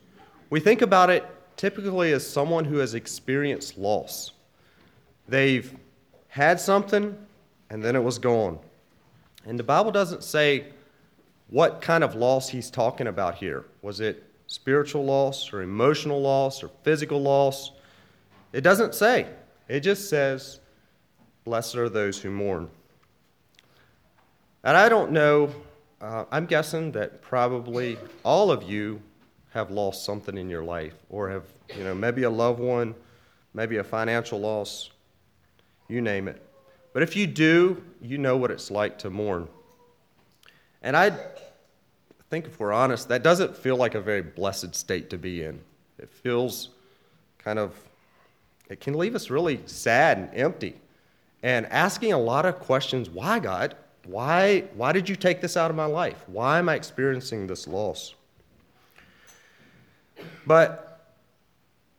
we 0.51 0.61
think 0.61 0.83
about 0.83 1.11
it 1.11 1.25
typically 1.57 2.13
as 2.13 2.29
someone 2.29 2.65
who 2.65 2.79
has 2.79 2.95
experienced 2.95 3.79
loss. 3.79 4.33
They've 5.29 5.75
had 6.29 6.61
something 6.61 7.17
and 7.71 7.83
then 7.83 7.97
it 7.97 8.03
was 8.03 8.19
gone. 8.19 8.59
And 9.45 9.59
the 9.59 9.65
Bible 9.65 9.91
doesn't 9.91 10.23
say 10.23 10.67
what 11.49 11.81
kind 11.81 12.03
of 12.05 12.15
loss 12.15 12.49
he's 12.49 12.71
talking 12.71 13.07
about 13.07 13.35
here. 13.35 13.67
Was 13.83 14.01
it 14.01 14.25
spiritual 14.47 15.05
loss 15.05 15.53
or 15.53 15.63
emotional 15.63 16.21
loss 16.21 16.63
or 16.63 16.71
physical 16.83 17.21
loss? 17.21 17.73
It 18.53 18.63
doesn't 18.63 18.95
say. 18.95 19.27
It 19.69 19.81
just 19.81 20.09
says, 20.09 20.61
Blessed 21.45 21.77
are 21.77 21.89
those 21.89 22.21
who 22.21 22.31
mourn. 22.31 22.71
And 24.65 24.77
I 24.77 24.89
don't 24.89 25.11
know, 25.11 25.53
uh, 26.01 26.25
I'm 26.31 26.47
guessing 26.47 26.93
that 26.93 27.21
probably 27.21 27.99
all 28.25 28.53
of 28.53 28.63
you 28.63 29.03
have 29.53 29.71
lost 29.71 30.05
something 30.05 30.39
in 30.39 30.49
your 30.49 30.63
life 30.63 30.95
or 31.11 31.29
have, 31.29 31.45
you 31.77 31.83
know, 31.83 31.95
maybe 31.95 32.23
a 32.23 32.31
loved 32.31 32.61
one, 32.61 32.95
maybe 33.55 33.79
a 33.79 33.85
financial 33.85 34.39
loss, 34.39 34.91
you 35.89 36.01
name 36.01 36.29
it. 36.29 36.41
But 36.93 37.03
if 37.03 37.17
you 37.17 37.27
do, 37.27 37.83
you 38.01 38.19
know 38.19 38.37
what 38.37 38.51
it's 38.51 38.71
like 38.71 38.99
to 38.99 39.11
mourn. 39.11 39.49
And 40.83 40.97
I 40.97 41.17
think, 42.29 42.47
if 42.47 42.59
we're 42.59 42.73
honest, 42.73 43.09
that 43.09 43.23
doesn't 43.23 43.57
feel 43.57 43.77
like 43.77 43.95
a 43.95 44.01
very 44.01 44.23
blessed 44.23 44.75
state 44.75 45.11
to 45.11 45.19
be 45.19 45.45
in. 45.45 45.61
It 45.99 46.11
feels 46.11 46.71
kind 47.39 47.59
of 47.59 47.75
it 48.69 48.81
can 48.81 48.95
leave 48.95 49.15
us 49.15 49.29
really 49.29 49.61
sad 49.67 50.19
and 50.19 50.31
empty 50.33 50.75
and 51.43 51.67
asking 51.67 52.13
a 52.13 52.19
lot 52.19 52.47
of 52.47 52.59
questions 52.59 53.11
why, 53.11 53.39
God? 53.39 53.77
Why, 54.07 54.65
why 54.75 54.93
did 54.93 55.09
you 55.09 55.17
take 55.17 55.41
this 55.41 55.57
out 55.57 55.71
of 55.71 55.77
my 55.77 55.85
life? 55.85 56.25
Why 56.27 56.59
am 56.59 56.69
I 56.69 56.75
experiencing 56.75 57.47
this 57.47 57.69
loss? 57.69 58.15
But 60.47 61.15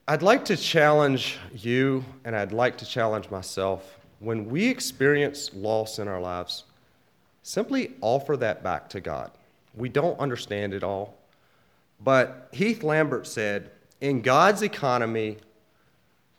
I'd 0.08 0.22
like 0.22 0.46
to 0.46 0.58
challenge 0.58 1.38
you, 1.54 2.04
and 2.26 2.36
I'd 2.36 2.52
like 2.52 2.78
to 2.80 2.86
challenge 2.86 3.30
myself. 3.30 4.00
When 4.24 4.50
we 4.50 4.70
experience 4.70 5.52
loss 5.54 6.00
in 6.00 6.08
our 6.08 6.22
lives, 6.22 6.64
simply 7.42 7.92
offer 8.00 8.38
that 8.38 8.64
back 8.64 8.88
to 8.90 9.02
God. 9.02 9.32
We 9.76 9.90
don't 9.90 10.18
understand 10.18 10.74
it 10.74 10.82
all. 10.82 11.18
But 12.02 12.48
Heath 12.54 12.84
Lambert 12.84 13.28
said, 13.28 13.70
in 14.00 14.22
God's 14.22 14.62
economy, 14.62 15.38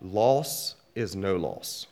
loss 0.00 0.76
is 0.94 1.14
no 1.14 1.36
loss. 1.36 1.86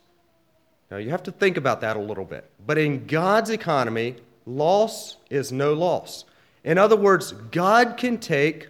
Now, 0.90 0.96
you 0.96 1.10
have 1.10 1.24
to 1.24 1.32
think 1.32 1.58
about 1.58 1.82
that 1.82 1.98
a 1.98 2.00
little 2.00 2.24
bit. 2.24 2.48
But 2.66 2.78
in 2.78 3.06
God's 3.06 3.50
economy, 3.50 4.16
loss 4.46 5.18
is 5.28 5.52
no 5.52 5.74
loss. 5.74 6.24
In 6.64 6.78
other 6.78 6.96
words, 6.96 7.32
God 7.50 7.98
can 7.98 8.16
take 8.16 8.68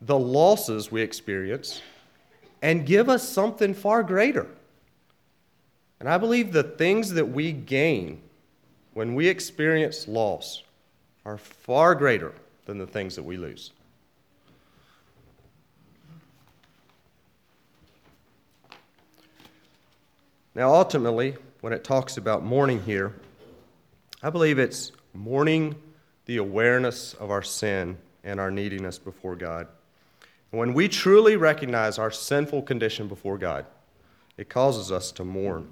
the 0.00 0.18
losses 0.18 0.92
we 0.92 1.02
experience 1.02 1.82
and 2.62 2.86
give 2.86 3.08
us 3.08 3.28
something 3.28 3.74
far 3.74 4.04
greater. 4.04 4.46
And 6.00 6.08
I 6.08 6.18
believe 6.18 6.52
the 6.52 6.62
things 6.62 7.12
that 7.12 7.26
we 7.26 7.52
gain 7.52 8.20
when 8.94 9.14
we 9.14 9.28
experience 9.28 10.06
loss 10.06 10.62
are 11.24 11.38
far 11.38 11.94
greater 11.94 12.32
than 12.66 12.78
the 12.78 12.86
things 12.86 13.16
that 13.16 13.22
we 13.22 13.36
lose. 13.36 13.72
Now, 20.54 20.72
ultimately, 20.72 21.36
when 21.60 21.74
it 21.74 21.84
talks 21.84 22.16
about 22.16 22.42
mourning 22.42 22.82
here, 22.82 23.14
I 24.22 24.30
believe 24.30 24.58
it's 24.58 24.92
mourning 25.12 25.74
the 26.24 26.38
awareness 26.38 27.12
of 27.14 27.30
our 27.30 27.42
sin 27.42 27.98
and 28.24 28.40
our 28.40 28.50
neediness 28.50 28.98
before 28.98 29.36
God. 29.36 29.68
When 30.50 30.72
we 30.72 30.88
truly 30.88 31.36
recognize 31.36 31.98
our 31.98 32.10
sinful 32.10 32.62
condition 32.62 33.08
before 33.08 33.36
God, 33.36 33.66
it 34.38 34.48
causes 34.48 34.90
us 34.90 35.12
to 35.12 35.24
mourn. 35.24 35.68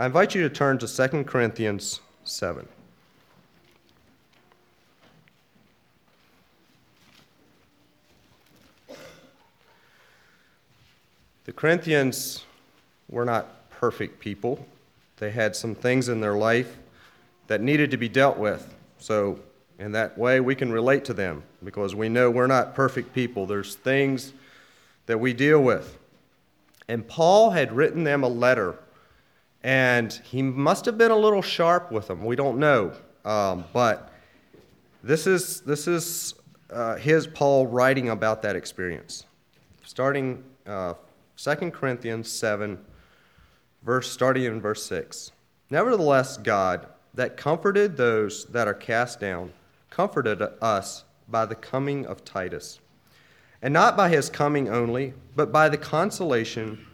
I 0.00 0.06
invite 0.06 0.34
you 0.34 0.40
to 0.40 0.48
turn 0.48 0.78
to 0.78 0.88
2 0.88 1.24
Corinthians 1.24 2.00
7. 2.24 2.66
The 11.44 11.52
Corinthians 11.52 12.46
were 13.10 13.26
not 13.26 13.68
perfect 13.68 14.20
people. 14.20 14.66
They 15.18 15.32
had 15.32 15.54
some 15.54 15.74
things 15.74 16.08
in 16.08 16.22
their 16.22 16.32
life 16.32 16.78
that 17.48 17.60
needed 17.60 17.90
to 17.90 17.98
be 17.98 18.08
dealt 18.08 18.38
with. 18.38 18.74
So, 19.00 19.38
in 19.78 19.92
that 19.92 20.16
way, 20.16 20.40
we 20.40 20.54
can 20.54 20.72
relate 20.72 21.04
to 21.04 21.12
them 21.12 21.42
because 21.62 21.94
we 21.94 22.08
know 22.08 22.30
we're 22.30 22.46
not 22.46 22.74
perfect 22.74 23.14
people. 23.14 23.44
There's 23.44 23.74
things 23.74 24.32
that 25.04 25.20
we 25.20 25.34
deal 25.34 25.62
with. 25.62 25.98
And 26.88 27.06
Paul 27.06 27.50
had 27.50 27.76
written 27.76 28.04
them 28.04 28.22
a 28.22 28.28
letter, 28.28 28.78
and 29.62 30.12
he 30.24 30.42
must 30.42 30.84
have 30.86 30.96
been 30.96 31.10
a 31.10 31.16
little 31.16 31.42
sharp 31.42 31.92
with 31.92 32.08
them. 32.08 32.24
We 32.24 32.36
don't 32.36 32.58
know. 32.58 32.92
Um, 33.24 33.64
but 33.72 34.12
this 35.02 35.26
is, 35.26 35.60
this 35.62 35.86
is 35.86 36.34
uh, 36.70 36.96
his 36.96 37.26
Paul 37.26 37.66
writing 37.66 38.08
about 38.08 38.42
that 38.42 38.56
experience. 38.56 39.26
Starting 39.84 40.42
uh, 40.66 40.94
2 41.36 41.70
Corinthians 41.70 42.30
7, 42.30 42.78
verse 43.82 44.10
starting 44.10 44.44
in 44.44 44.60
verse 44.60 44.84
6. 44.86 45.32
Nevertheless, 45.68 46.36
God, 46.36 46.86
that 47.14 47.36
comforted 47.36 47.96
those 47.96 48.46
that 48.46 48.66
are 48.66 48.74
cast 48.74 49.20
down, 49.20 49.52
comforted 49.90 50.42
us 50.62 51.04
by 51.28 51.44
the 51.44 51.54
coming 51.54 52.06
of 52.06 52.24
Titus. 52.24 52.80
And 53.62 53.74
not 53.74 53.96
by 53.96 54.08
his 54.08 54.30
coming 54.30 54.68
only, 54.68 55.12
but 55.36 55.52
by 55.52 55.68
the 55.68 55.76
consolation 55.76 56.86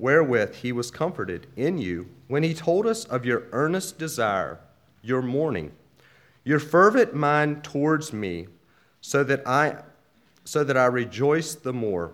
wherewith 0.00 0.56
he 0.56 0.72
was 0.72 0.90
comforted 0.90 1.46
in 1.56 1.78
you 1.78 2.08
when 2.26 2.42
he 2.42 2.54
told 2.54 2.86
us 2.86 3.04
of 3.04 3.26
your 3.26 3.44
earnest 3.52 3.98
desire, 3.98 4.58
your 5.02 5.20
mourning, 5.20 5.70
your 6.42 6.58
fervent 6.58 7.14
mind 7.14 7.62
towards 7.62 8.12
me, 8.12 8.46
so 9.00 9.22
that 9.24 9.46
I 9.46 9.82
so 10.44 10.64
that 10.64 10.76
I 10.76 10.86
rejoice 10.86 11.54
the 11.54 11.72
more. 11.72 12.12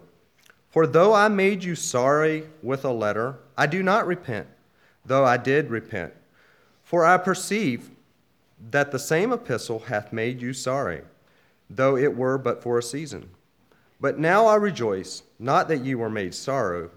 For 0.68 0.86
though 0.86 1.14
I 1.14 1.28
made 1.28 1.64
you 1.64 1.74
sorry 1.74 2.44
with 2.62 2.84
a 2.84 2.92
letter, 2.92 3.36
I 3.56 3.66
do 3.66 3.82
not 3.82 4.06
repent, 4.06 4.46
though 5.04 5.24
I 5.24 5.36
did 5.36 5.70
repent. 5.70 6.12
For 6.82 7.04
I 7.04 7.16
perceive 7.18 7.90
that 8.70 8.90
the 8.90 8.98
same 8.98 9.32
epistle 9.32 9.78
hath 9.78 10.12
made 10.12 10.42
you 10.42 10.52
sorry, 10.52 11.02
though 11.70 11.96
it 11.96 12.16
were 12.16 12.36
but 12.36 12.62
for 12.62 12.78
a 12.78 12.82
season. 12.82 13.30
But 14.00 14.18
now 14.18 14.46
I 14.46 14.56
rejoice, 14.56 15.22
not 15.38 15.68
that 15.68 15.84
ye 15.84 15.94
were 15.94 16.10
made 16.10 16.34
sorrow, 16.34 16.90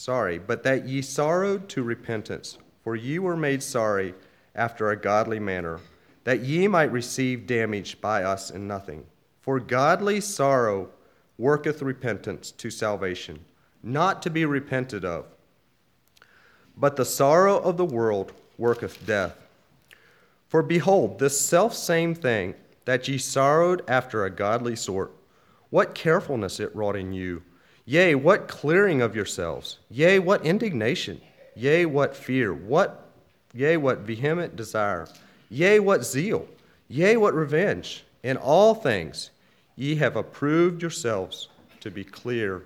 sorry, 0.00 0.38
but 0.38 0.62
that 0.62 0.88
ye 0.88 1.02
sorrowed 1.02 1.68
to 1.68 1.82
repentance, 1.82 2.56
for 2.82 2.96
ye 2.96 3.18
were 3.18 3.36
made 3.36 3.62
sorry 3.62 4.14
after 4.54 4.88
a 4.88 4.96
godly 4.96 5.38
manner, 5.38 5.78
that 6.24 6.40
ye 6.40 6.66
might 6.66 6.90
receive 6.90 7.46
damage 7.46 8.00
by 8.00 8.22
us 8.22 8.50
in 8.50 8.66
nothing. 8.66 9.04
For 9.42 9.60
godly 9.60 10.20
sorrow 10.22 10.88
worketh 11.36 11.82
repentance 11.82 12.50
to 12.52 12.70
salvation, 12.70 13.40
not 13.82 14.22
to 14.22 14.30
be 14.30 14.46
repented 14.46 15.04
of. 15.04 15.26
But 16.76 16.96
the 16.96 17.04
sorrow 17.04 17.58
of 17.58 17.76
the 17.76 17.84
world 17.84 18.32
worketh 18.56 19.06
death. 19.06 19.36
For 20.48 20.62
behold, 20.62 21.18
this 21.18 21.38
self 21.38 21.74
same 21.74 22.14
thing 22.14 22.54
that 22.86 23.06
ye 23.06 23.18
sorrowed 23.18 23.82
after 23.86 24.24
a 24.24 24.30
godly 24.30 24.76
sort, 24.76 25.12
what 25.68 25.94
carefulness 25.94 26.58
it 26.58 26.74
wrought 26.74 26.96
in 26.96 27.12
you! 27.12 27.42
Yea, 27.90 28.14
what 28.14 28.46
clearing 28.46 29.02
of 29.02 29.16
yourselves! 29.16 29.80
Yea, 29.90 30.20
what 30.20 30.46
indignation! 30.46 31.20
Yea, 31.56 31.84
what 31.86 32.14
fear! 32.14 32.54
What, 32.54 33.10
yea, 33.52 33.76
what 33.76 33.98
vehement 33.98 34.54
desire! 34.54 35.08
Yea, 35.48 35.80
what 35.80 36.04
zeal! 36.04 36.46
Yea, 36.86 37.16
what 37.16 37.34
revenge! 37.34 38.04
In 38.22 38.36
all 38.36 38.76
things 38.76 39.30
ye 39.74 39.96
have 39.96 40.14
approved 40.14 40.82
yourselves 40.82 41.48
to 41.80 41.90
be 41.90 42.04
clear 42.04 42.62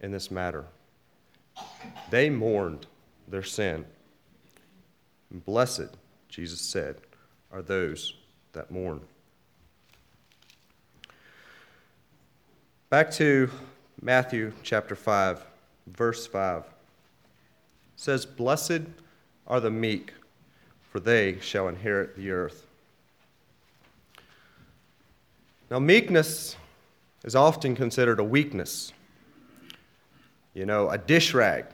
in 0.00 0.10
this 0.10 0.28
matter. 0.28 0.64
They 2.10 2.28
mourned 2.28 2.88
their 3.28 3.44
sin. 3.44 3.84
Blessed, 5.30 5.96
Jesus 6.28 6.60
said, 6.60 6.96
are 7.52 7.62
those 7.62 8.16
that 8.54 8.72
mourn. 8.72 9.02
Back 12.90 13.12
to 13.12 13.48
Matthew 14.04 14.52
chapter 14.64 14.96
5, 14.96 15.46
verse 15.86 16.26
5. 16.26 16.64
Says, 17.94 18.26
Blessed 18.26 18.82
are 19.46 19.60
the 19.60 19.70
meek, 19.70 20.12
for 20.90 20.98
they 20.98 21.38
shall 21.38 21.68
inherit 21.68 22.16
the 22.16 22.32
earth. 22.32 22.66
Now, 25.70 25.78
meekness 25.78 26.56
is 27.22 27.36
often 27.36 27.76
considered 27.76 28.18
a 28.18 28.24
weakness. 28.24 28.92
You 30.52 30.66
know, 30.66 30.90
a 30.90 30.98
dish 30.98 31.32
rag, 31.32 31.66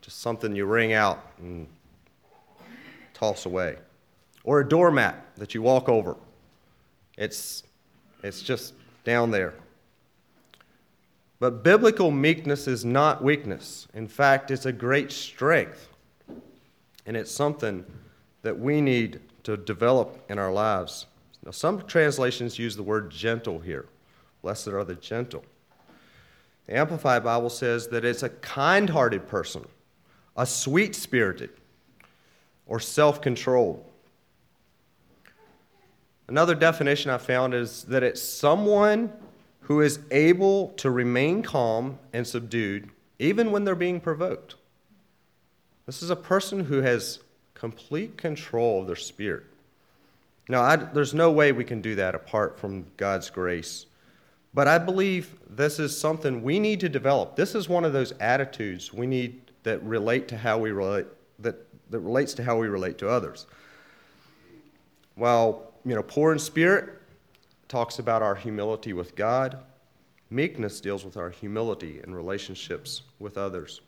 just 0.00 0.20
something 0.20 0.54
you 0.54 0.64
wring 0.64 0.92
out 0.92 1.26
and 1.40 1.66
toss 3.14 3.46
away. 3.46 3.78
Or 4.44 4.60
a 4.60 4.68
doormat 4.68 5.26
that 5.38 5.56
you 5.56 5.62
walk 5.62 5.88
over. 5.88 6.14
It's, 7.16 7.64
it's 8.22 8.42
just 8.42 8.74
down 9.02 9.32
there. 9.32 9.54
But 11.40 11.62
biblical 11.62 12.10
meekness 12.10 12.66
is 12.66 12.84
not 12.84 13.22
weakness. 13.22 13.86
In 13.94 14.08
fact, 14.08 14.50
it's 14.50 14.66
a 14.66 14.72
great 14.72 15.12
strength. 15.12 15.88
And 17.06 17.16
it's 17.16 17.30
something 17.30 17.84
that 18.42 18.58
we 18.58 18.80
need 18.80 19.20
to 19.44 19.56
develop 19.56 20.18
in 20.28 20.38
our 20.38 20.52
lives. 20.52 21.06
Now, 21.44 21.52
some 21.52 21.82
translations 21.86 22.58
use 22.58 22.76
the 22.76 22.82
word 22.82 23.10
gentle 23.10 23.60
here. 23.60 23.86
Blessed 24.42 24.68
are 24.68 24.84
the 24.84 24.96
gentle. 24.96 25.44
The 26.66 26.76
Amplified 26.76 27.24
Bible 27.24 27.50
says 27.50 27.88
that 27.88 28.04
it's 28.04 28.22
a 28.22 28.28
kind 28.28 28.90
hearted 28.90 29.26
person, 29.26 29.64
a 30.36 30.44
sweet 30.44 30.94
spirited, 30.94 31.50
or 32.66 32.78
self 32.78 33.22
controlled. 33.22 33.84
Another 36.28 36.54
definition 36.54 37.10
I 37.10 37.16
found 37.16 37.54
is 37.54 37.84
that 37.84 38.02
it's 38.02 38.22
someone 38.22 39.10
who 39.68 39.82
is 39.82 40.00
able 40.10 40.68
to 40.78 40.90
remain 40.90 41.42
calm 41.42 41.98
and 42.14 42.26
subdued 42.26 42.88
even 43.18 43.52
when 43.52 43.64
they're 43.64 43.74
being 43.74 44.00
provoked. 44.00 44.54
This 45.84 46.02
is 46.02 46.08
a 46.08 46.16
person 46.16 46.64
who 46.64 46.80
has 46.80 47.18
complete 47.52 48.16
control 48.16 48.80
of 48.80 48.86
their 48.86 48.96
spirit. 48.96 49.44
Now, 50.48 50.62
I, 50.62 50.76
there's 50.76 51.12
no 51.12 51.30
way 51.30 51.52
we 51.52 51.64
can 51.64 51.82
do 51.82 51.96
that 51.96 52.14
apart 52.14 52.58
from 52.58 52.86
God's 52.96 53.28
grace. 53.28 53.84
But 54.54 54.68
I 54.68 54.78
believe 54.78 55.34
this 55.50 55.78
is 55.78 55.94
something 55.94 56.42
we 56.42 56.58
need 56.58 56.80
to 56.80 56.88
develop. 56.88 57.36
This 57.36 57.54
is 57.54 57.68
one 57.68 57.84
of 57.84 57.92
those 57.92 58.12
attitudes 58.20 58.94
we 58.94 59.06
need 59.06 59.38
that 59.64 59.82
relate 59.82 60.28
to 60.28 60.38
how 60.38 60.56
we 60.56 60.72
relate, 60.72 61.06
that, 61.40 61.56
that 61.90 62.00
relates 62.00 62.32
to 62.34 62.42
how 62.42 62.56
we 62.56 62.68
relate 62.68 62.96
to 62.98 63.08
others. 63.10 63.46
While, 65.14 65.74
you 65.84 65.94
know, 65.94 66.02
poor 66.02 66.32
in 66.32 66.38
spirit, 66.38 66.97
talks 67.68 67.98
about 67.98 68.22
our 68.22 68.34
humility 68.34 68.92
with 68.92 69.14
God. 69.14 69.58
Meekness 70.30 70.80
deals 70.80 71.04
with 71.04 71.16
our 71.16 71.30
humility 71.30 72.00
in 72.02 72.14
relationships 72.14 73.02
with 73.18 73.38
others. 73.38 73.80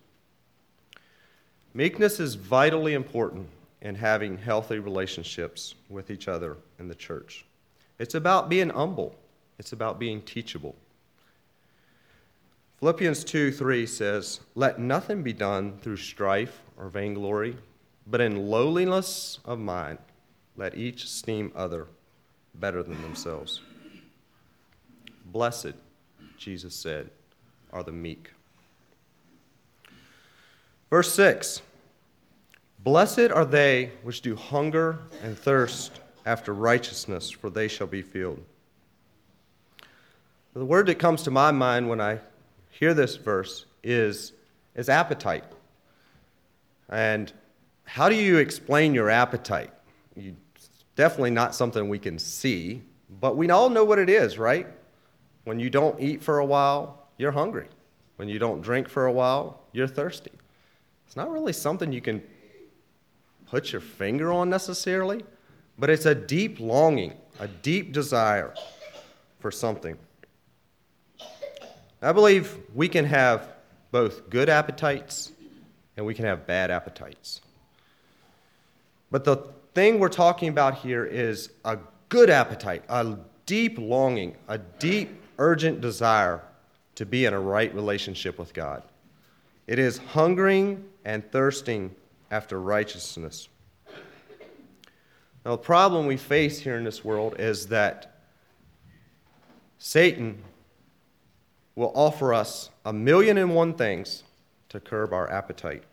Meekness 1.74 2.20
is 2.20 2.34
vitally 2.34 2.94
important 2.94 3.48
in 3.82 3.94
having 3.94 4.36
healthy 4.36 4.78
relationships 4.78 5.74
with 5.88 6.10
each 6.10 6.28
other 6.28 6.56
in 6.78 6.88
the 6.88 6.94
church. 6.94 7.46
It's 7.98 8.14
about 8.14 8.48
being 8.48 8.70
humble, 8.70 9.14
it's 9.58 9.72
about 9.72 9.98
being 9.98 10.22
teachable. 10.22 10.74
Philippians 12.80 13.24
2 13.24 13.52
3 13.52 13.86
says, 13.86 14.40
Let 14.54 14.78
nothing 14.78 15.22
be 15.22 15.34
done 15.34 15.78
through 15.82 15.98
strife 15.98 16.60
or 16.78 16.88
vainglory, 16.88 17.56
but 18.06 18.22
in 18.22 18.48
lowliness 18.48 19.38
of 19.44 19.58
mind, 19.58 19.98
let 20.56 20.74
each 20.76 21.04
esteem 21.04 21.52
other 21.54 21.86
better 22.54 22.82
than 22.82 23.00
themselves. 23.02 23.60
Blessed, 25.32 25.74
Jesus 26.36 26.74
said, 26.74 27.10
are 27.72 27.82
the 27.82 27.92
meek. 27.92 28.30
Verse 30.90 31.12
6 31.14 31.62
Blessed 32.80 33.30
are 33.30 33.44
they 33.44 33.92
which 34.02 34.22
do 34.22 34.34
hunger 34.34 34.98
and 35.22 35.38
thirst 35.38 36.00
after 36.26 36.52
righteousness, 36.52 37.30
for 37.30 37.50
they 37.50 37.68
shall 37.68 37.86
be 37.86 38.02
filled. 38.02 38.42
The 40.54 40.64
word 40.64 40.86
that 40.86 40.98
comes 40.98 41.22
to 41.22 41.30
my 41.30 41.52
mind 41.52 41.88
when 41.88 42.00
I 42.00 42.18
hear 42.70 42.92
this 42.92 43.16
verse 43.16 43.66
is, 43.84 44.32
is 44.74 44.88
appetite. 44.88 45.44
And 46.88 47.32
how 47.84 48.08
do 48.08 48.16
you 48.16 48.38
explain 48.38 48.94
your 48.94 49.10
appetite? 49.10 49.70
You, 50.16 50.34
definitely 50.96 51.30
not 51.30 51.54
something 51.54 51.88
we 51.88 51.98
can 51.98 52.18
see, 52.18 52.82
but 53.20 53.36
we 53.36 53.48
all 53.50 53.70
know 53.70 53.84
what 53.84 53.98
it 53.98 54.10
is, 54.10 54.38
right? 54.38 54.66
When 55.44 55.58
you 55.58 55.70
don't 55.70 56.00
eat 56.00 56.22
for 56.22 56.38
a 56.38 56.44
while, 56.44 57.08
you're 57.16 57.32
hungry. 57.32 57.68
When 58.16 58.28
you 58.28 58.38
don't 58.38 58.60
drink 58.60 58.88
for 58.88 59.06
a 59.06 59.12
while, 59.12 59.62
you're 59.72 59.86
thirsty. 59.86 60.32
It's 61.06 61.16
not 61.16 61.30
really 61.30 61.52
something 61.52 61.92
you 61.92 62.00
can 62.00 62.22
put 63.46 63.72
your 63.72 63.80
finger 63.80 64.32
on 64.32 64.48
necessarily, 64.48 65.24
but 65.78 65.90
it's 65.90 66.06
a 66.06 66.14
deep 66.14 66.60
longing, 66.60 67.14
a 67.38 67.48
deep 67.48 67.92
desire 67.92 68.54
for 69.40 69.50
something. 69.50 69.96
I 72.02 72.12
believe 72.12 72.58
we 72.74 72.88
can 72.88 73.04
have 73.04 73.48
both 73.90 74.30
good 74.30 74.48
appetites 74.48 75.32
and 75.96 76.06
we 76.06 76.14
can 76.14 76.24
have 76.24 76.46
bad 76.46 76.70
appetites. 76.70 77.40
But 79.10 79.24
the 79.24 79.38
thing 79.74 79.98
we're 79.98 80.08
talking 80.08 80.48
about 80.48 80.76
here 80.76 81.04
is 81.04 81.50
a 81.64 81.78
good 82.08 82.30
appetite, 82.30 82.84
a 82.88 83.18
deep 83.46 83.78
longing, 83.78 84.36
a 84.48 84.58
deep 84.58 85.20
urgent 85.40 85.80
desire 85.80 86.42
to 86.94 87.04
be 87.04 87.24
in 87.24 87.34
a 87.34 87.40
right 87.40 87.74
relationship 87.74 88.38
with 88.38 88.54
God. 88.54 88.82
It 89.66 89.78
is 89.78 89.98
hungering 89.98 90.84
and 91.04 91.28
thirsting 91.32 91.94
after 92.30 92.60
righteousness. 92.60 93.48
Now, 95.44 95.52
the 95.52 95.58
problem 95.58 96.06
we 96.06 96.18
face 96.18 96.60
here 96.60 96.76
in 96.76 96.84
this 96.84 97.02
world 97.02 97.36
is 97.38 97.68
that 97.68 98.20
Satan 99.78 100.42
will 101.74 101.92
offer 101.94 102.34
us 102.34 102.68
a 102.84 102.92
million 102.92 103.38
and 103.38 103.54
one 103.54 103.72
things 103.72 104.22
to 104.68 104.78
curb 104.78 105.14
our 105.14 105.30
appetite 105.30 105.84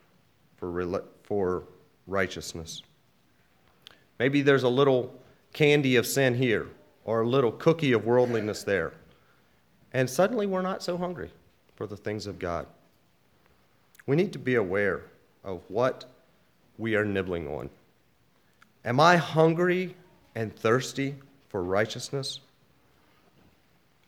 for, 0.58 1.04
for 1.24 1.64
righteousness. 2.06 2.82
Maybe 4.20 4.42
there's 4.42 4.64
a 4.64 4.70
little 4.70 5.14
candy 5.54 5.96
of 5.96 6.06
sin 6.06 6.36
here, 6.36 6.68
or 7.06 7.22
a 7.22 7.28
little 7.28 7.54
cookie 7.54 7.94
of 7.94 8.06
worldliness 8.06 8.64
there. 8.64 8.92
And 9.98 10.08
suddenly 10.08 10.46
we're 10.46 10.62
not 10.62 10.84
so 10.84 10.96
hungry 10.96 11.32
for 11.76 11.88
the 11.88 11.98
things 11.98 12.28
of 12.28 12.38
God. 12.38 12.68
We 14.06 14.16
need 14.16 14.32
to 14.34 14.38
be 14.38 14.54
aware 14.54 15.02
of 15.44 15.64
what 15.70 16.06
we 16.78 16.96
are 16.96 17.04
nibbling 17.04 17.48
on. 17.48 17.72
Am 18.86 19.00
I 19.00 19.18
hungry 19.18 19.96
and 20.36 20.56
thirsty 20.56 21.16
for 21.50 21.64
righteousness? 21.64 22.42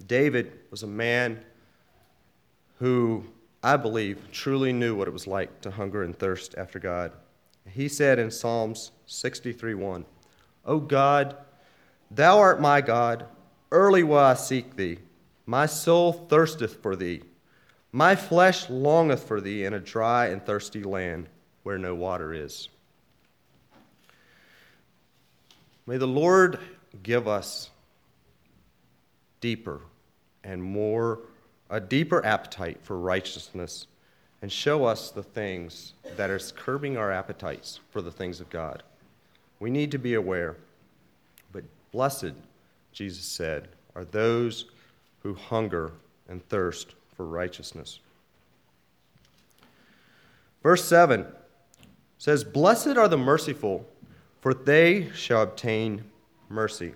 David 0.06 0.52
was 0.70 0.84
a 0.84 0.88
man 0.88 1.40
who, 2.78 3.24
I 3.64 3.76
believe, 3.76 4.20
truly 4.32 4.72
knew 4.72 4.96
what 4.96 5.08
it 5.08 5.12
was 5.12 5.26
like 5.26 5.60
to 5.62 5.72
hunger 5.72 6.04
and 6.04 6.16
thirst 6.16 6.54
after 6.56 6.78
God. 6.78 7.14
He 7.68 7.88
said 7.88 8.20
in 8.20 8.30
Psalms 8.30 8.92
63 9.08 9.74
1, 9.74 10.06
O 10.68 10.80
God, 10.80 11.36
thou 12.12 12.38
art 12.38 12.62
my 12.62 12.80
God. 12.80 13.26
Early 13.72 14.04
will 14.04 14.20
I 14.20 14.36
seek 14.36 14.76
thee. 14.76 15.00
My 15.50 15.66
soul 15.66 16.14
thirsteth 16.14 16.76
for 16.76 16.96
thee. 16.96 17.24
My 17.92 18.16
flesh 18.16 18.70
longeth 18.70 19.24
for 19.24 19.42
thee 19.42 19.66
in 19.66 19.74
a 19.74 19.80
dry 19.80 20.28
and 20.28 20.46
thirsty 20.46 20.84
land 20.84 21.28
where 21.64 21.80
no 21.80 21.96
water 21.96 22.36
is. 22.36 22.70
May 25.88 25.98
the 25.98 26.06
Lord 26.06 26.60
give 27.02 27.28
us 27.28 27.72
deeper 29.42 29.82
and 30.44 30.62
more, 30.62 31.22
a 31.72 31.80
deeper 31.80 32.24
appetite 32.24 32.78
for 32.84 33.00
righteousness 33.00 33.88
and 34.44 34.52
show 34.52 34.86
us 34.86 35.10
the 35.10 35.24
things 35.24 35.94
that 36.16 36.30
are 36.30 36.38
curbing 36.38 36.96
our 36.96 37.12
appetites 37.12 37.80
for 37.90 38.04
the 38.04 38.12
things 38.12 38.40
of 38.40 38.52
God. 38.52 38.84
We 39.60 39.72
need 39.72 39.90
to 39.90 39.98
be 39.98 40.14
aware. 40.14 40.58
But 41.52 41.64
blessed, 41.92 42.34
Jesus 42.94 43.26
said, 43.26 43.70
are 43.96 44.06
those 44.06 44.66
who 45.24 45.34
hunger 45.34 45.92
and 46.28 46.48
thirst 46.50 46.96
for 47.16 47.26
righteousness. 47.26 48.00
Verse 50.64 50.84
7 50.86 51.26
says, 52.18 52.44
Blessed 52.44 52.98
are 52.98 53.08
the 53.08 53.18
merciful, 53.18 53.86
for 54.42 54.54
they 54.54 55.10
shall 55.14 55.42
obtain 55.42 56.04
mercy. 56.50 56.94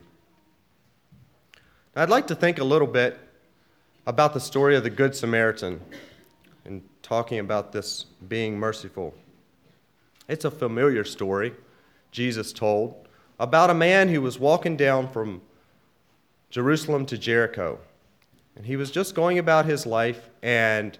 Now, 1.95 2.03
I'd 2.03 2.09
like 2.09 2.27
to 2.27 2.35
think 2.35 2.59
a 2.59 2.63
little 2.63 2.87
bit 2.87 3.19
about 4.05 4.33
the 4.33 4.39
story 4.39 4.75
of 4.75 4.83
the 4.83 4.89
Good 4.89 5.15
Samaritan 5.15 5.79
and 6.65 6.81
talking 7.01 7.39
about 7.39 7.71
this 7.71 8.05
being 8.27 8.57
merciful. 8.57 9.13
It's 10.27 10.45
a 10.45 10.51
familiar 10.51 11.03
story 11.03 11.53
Jesus 12.11 12.53
told 12.53 13.07
about 13.39 13.69
a 13.69 13.73
man 13.73 14.09
who 14.09 14.21
was 14.21 14.39
walking 14.39 14.77
down 14.77 15.09
from 15.09 15.41
Jerusalem 16.49 17.05
to 17.07 17.17
Jericho. 17.17 17.79
And 18.55 18.65
he 18.65 18.75
was 18.75 18.91
just 18.91 19.15
going 19.15 19.39
about 19.39 19.65
his 19.65 19.85
life, 19.85 20.29
and 20.41 20.97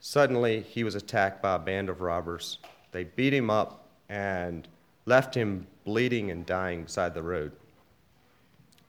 suddenly 0.00 0.60
he 0.60 0.84
was 0.84 0.94
attacked 0.94 1.42
by 1.42 1.56
a 1.56 1.58
band 1.58 1.88
of 1.88 2.00
robbers. 2.00 2.58
They 2.92 3.04
beat 3.04 3.34
him 3.34 3.50
up 3.50 3.86
and 4.08 4.68
left 5.04 5.34
him 5.34 5.66
bleeding 5.84 6.30
and 6.30 6.46
dying 6.46 6.84
beside 6.84 7.14
the 7.14 7.22
road. 7.22 7.52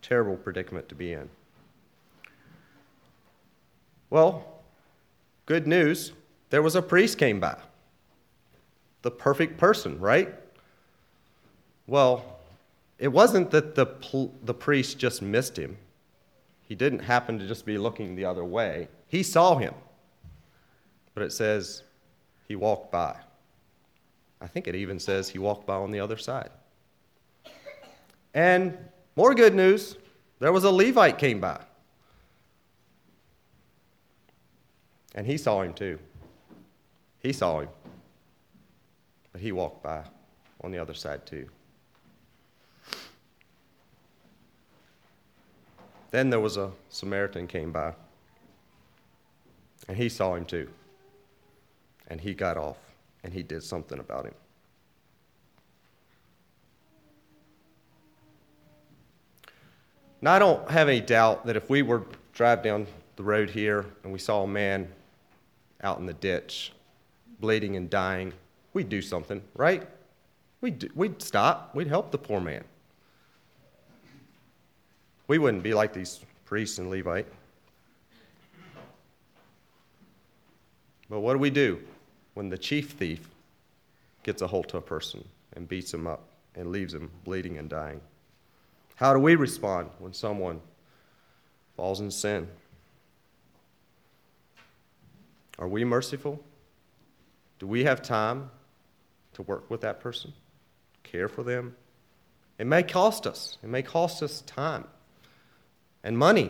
Terrible 0.02 0.36
predicament 0.36 0.88
to 0.90 0.96
be 0.96 1.14
in. 1.14 1.30
Well, 4.10 4.46
good 5.46 5.68
news 5.68 6.14
there 6.50 6.62
was 6.62 6.76
a 6.76 6.82
priest 6.82 7.18
came 7.18 7.40
by. 7.40 7.58
The 9.02 9.12
perfect 9.12 9.58
person, 9.58 10.00
right? 10.00 10.34
Well, 11.88 12.40
it 13.00 13.10
wasn't 13.10 13.52
that 13.52 13.76
the, 13.76 13.88
the 14.44 14.54
priest 14.54 14.98
just 14.98 15.22
missed 15.22 15.58
him. 15.58 15.78
He 16.68 16.76
didn't 16.76 17.00
happen 17.00 17.40
to 17.40 17.48
just 17.48 17.66
be 17.66 17.78
looking 17.78 18.16
the 18.16 18.26
other 18.26 18.44
way. 18.44 18.90
He 19.08 19.24
saw 19.24 19.56
him. 19.56 19.74
But 21.14 21.24
it 21.24 21.32
says 21.32 21.84
he 22.48 22.56
walked 22.56 22.92
by. 22.92 23.16
I 24.42 24.48
think 24.48 24.68
it 24.68 24.76
even 24.76 25.00
says 25.00 25.30
he 25.30 25.40
walked 25.40 25.66
by 25.66 25.76
on 25.76 25.92
the 25.92 26.00
other 26.00 26.18
side. 26.18 26.50
And 28.34 28.78
more 29.16 29.34
good 29.34 29.56
news, 29.56 29.98
there 30.40 30.52
was 30.52 30.64
a 30.64 30.70
Levite 30.70 31.18
came 31.18 31.40
by. 31.40 31.60
And 35.16 35.26
he 35.26 35.38
saw 35.38 35.62
him 35.62 35.74
too. 35.74 35.98
He 37.20 37.34
saw 37.34 37.62
him. 37.62 37.70
But 39.32 39.42
he 39.42 39.52
walked 39.52 39.82
by 39.82 40.04
on 40.62 40.72
the 40.72 40.78
other 40.78 40.94
side 40.94 41.26
too. 41.26 41.50
Then 46.12 46.30
there 46.30 46.40
was 46.40 46.58
a 46.58 46.72
Samaritan 46.90 47.48
came 47.48 47.72
by. 47.72 47.94
And 49.88 49.98
he 49.98 50.10
saw 50.10 50.36
him 50.36 50.46
too. 50.46 50.70
And 52.08 52.20
he 52.20 52.34
got 52.34 52.58
off 52.58 52.78
and 53.24 53.34
he 53.34 53.44
did 53.44 53.64
something 53.64 54.00
about 54.00 54.26
him. 54.26 54.34
Now, 60.22 60.34
I 60.34 60.40
don't 60.40 60.70
have 60.72 60.90
any 60.90 61.02
doubt 61.02 61.46
that 61.46 61.56
if 61.56 61.70
we 61.70 61.84
were 61.84 62.04
drive 62.34 62.64
down 62.64 62.88
the 63.18 63.24
road 63.24 63.50
here 63.50 63.86
and 64.04 64.14
we 64.14 64.20
saw 64.20 64.44
a 64.44 64.48
man 64.48 64.88
out 65.82 66.00
in 66.00 66.06
the 66.06 66.14
ditch, 66.14 66.72
bleeding 67.40 67.76
and 67.76 67.90
dying, 67.90 68.34
we'd 68.74 68.90
do 68.90 69.02
something, 69.02 69.42
right? 69.56 69.88
We'd, 70.62 70.80
do, 70.80 70.90
we'd 70.96 71.22
stop, 71.22 71.76
we'd 71.76 71.88
help 71.88 72.12
the 72.12 72.18
poor 72.18 72.40
man. 72.40 72.64
We 75.28 75.38
wouldn't 75.38 75.64
be 75.64 75.74
like 75.74 75.94
these 75.94 76.22
priests 76.46 76.78
and 76.80 76.90
Levite. 76.90 77.28
But 81.10 81.20
what 81.20 81.34
do 81.34 81.40
we 81.40 81.50
do 81.50 81.80
when 82.34 82.50
the 82.50 82.58
chief 82.58 82.92
thief 82.92 83.28
gets 84.24 84.42
a 84.42 84.48
hold 84.48 84.68
of 84.68 84.76
a 84.76 84.82
person 84.82 85.24
and 85.54 85.68
beats 85.68 85.94
him 85.94 86.08
up 86.08 86.24
and 86.56 86.72
leaves 86.72 86.94
him 86.94 87.10
bleeding 87.24 87.58
and 87.58 87.70
dying? 87.70 88.02
How 88.96 89.14
do 89.14 89.20
we 89.20 89.36
respond 89.36 89.90
when 90.00 90.14
someone 90.14 90.62
falls 91.76 92.00
in 92.00 92.10
sin? 92.10 92.48
Are 95.60 95.68
we 95.68 95.84
merciful? 95.84 96.42
Do 97.60 97.68
we 97.68 97.84
have 97.84 98.02
time 98.02 98.50
to 99.34 99.42
work 99.44 99.70
with 99.70 99.82
that 99.82 100.00
person, 100.00 100.34
care 101.04 101.28
for 101.28 101.44
them? 101.44 101.76
It 102.60 102.66
may 102.66 102.84
cost 102.84 103.28
us, 103.28 103.58
it 103.64 103.68
may 103.68 103.82
cost 103.82 104.24
us 104.24 104.42
time 104.42 104.86
and 106.08 106.18
money. 106.18 106.50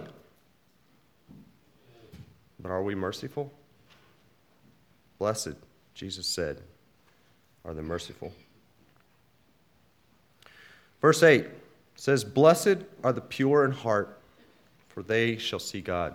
But 2.60 2.70
are 2.70 2.84
we 2.84 2.94
merciful? 2.94 3.52
Blessed, 5.18 5.56
Jesus 5.96 6.28
said, 6.28 6.62
are 7.66 7.74
the 7.74 7.82
merciful. 7.82 8.32
Verse 11.02 11.24
8 11.24 11.48
says, 11.96 12.24
Blessed 12.24 12.78
are 13.04 13.12
the 13.12 13.22
pure 13.22 13.66
in 13.66 13.72
heart, 13.72 14.20
for 14.90 15.02
they 15.02 15.38
shall 15.38 15.60
see 15.60 15.82
God. 15.82 16.14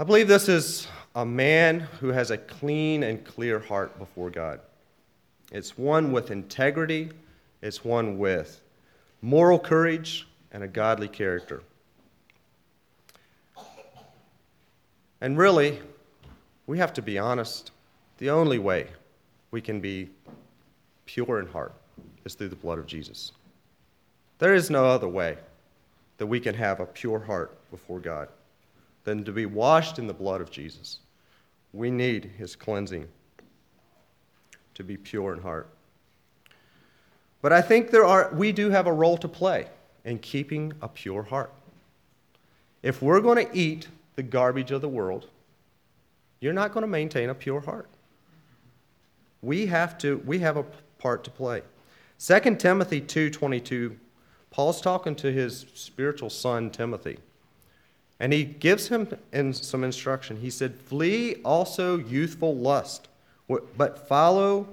I 0.00 0.02
believe 0.02 0.26
this 0.26 0.48
is 0.48 0.88
a 1.14 1.24
man 1.24 1.78
who 2.00 2.08
has 2.08 2.32
a 2.32 2.38
clean 2.38 3.04
and 3.04 3.24
clear 3.24 3.60
heart 3.60 3.96
before 4.00 4.30
God. 4.30 4.58
It's 5.52 5.78
one 5.78 6.10
with 6.10 6.32
integrity, 6.32 7.10
it's 7.62 7.84
one 7.84 8.18
with 8.18 8.60
moral 9.22 9.60
courage, 9.60 10.26
and 10.56 10.64
a 10.64 10.68
godly 10.68 11.06
character. 11.06 11.62
And 15.20 15.36
really, 15.36 15.78
we 16.66 16.78
have 16.78 16.94
to 16.94 17.02
be 17.02 17.18
honest. 17.18 17.72
The 18.16 18.30
only 18.30 18.58
way 18.58 18.86
we 19.50 19.60
can 19.60 19.80
be 19.80 20.08
pure 21.04 21.40
in 21.40 21.46
heart 21.46 21.74
is 22.24 22.34
through 22.34 22.48
the 22.48 22.56
blood 22.56 22.78
of 22.78 22.86
Jesus. 22.86 23.32
There 24.38 24.54
is 24.54 24.70
no 24.70 24.86
other 24.86 25.08
way 25.08 25.36
that 26.16 26.26
we 26.26 26.40
can 26.40 26.54
have 26.54 26.80
a 26.80 26.86
pure 26.86 27.18
heart 27.18 27.58
before 27.70 28.00
God 28.00 28.30
than 29.04 29.24
to 29.24 29.32
be 29.32 29.44
washed 29.44 29.98
in 29.98 30.06
the 30.06 30.14
blood 30.14 30.40
of 30.40 30.50
Jesus. 30.50 31.00
We 31.74 31.90
need 31.90 32.30
his 32.38 32.56
cleansing 32.56 33.06
to 34.72 34.82
be 34.82 34.96
pure 34.96 35.34
in 35.34 35.42
heart. 35.42 35.68
But 37.42 37.52
I 37.52 37.60
think 37.60 37.90
there 37.90 38.06
are, 38.06 38.32
we 38.32 38.52
do 38.52 38.70
have 38.70 38.86
a 38.86 38.92
role 38.92 39.18
to 39.18 39.28
play 39.28 39.66
and 40.06 40.22
keeping 40.22 40.72
a 40.80 40.88
pure 40.88 41.24
heart. 41.24 41.52
If 42.82 43.02
we're 43.02 43.20
going 43.20 43.44
to 43.44 43.54
eat 43.54 43.88
the 44.14 44.22
garbage 44.22 44.70
of 44.70 44.80
the 44.80 44.88
world, 44.88 45.26
you're 46.40 46.54
not 46.54 46.72
going 46.72 46.82
to 46.82 46.88
maintain 46.88 47.28
a 47.28 47.34
pure 47.34 47.60
heart. 47.60 47.88
We 49.42 49.66
have 49.66 49.98
to 49.98 50.22
we 50.24 50.38
have 50.38 50.56
a 50.56 50.64
part 50.98 51.24
to 51.24 51.30
play. 51.30 51.62
2 52.18 52.56
Timothy 52.56 53.00
2:22 53.00 53.96
Paul's 54.50 54.80
talking 54.80 55.14
to 55.16 55.30
his 55.30 55.66
spiritual 55.74 56.30
son 56.30 56.70
Timothy. 56.70 57.18
And 58.18 58.32
he 58.32 58.44
gives 58.44 58.88
him 58.88 59.08
in 59.32 59.52
some 59.52 59.84
instruction. 59.84 60.38
He 60.38 60.48
said, 60.48 60.76
"Flee 60.76 61.34
also 61.44 61.98
youthful 61.98 62.56
lust, 62.56 63.08
but 63.76 64.08
follow 64.08 64.68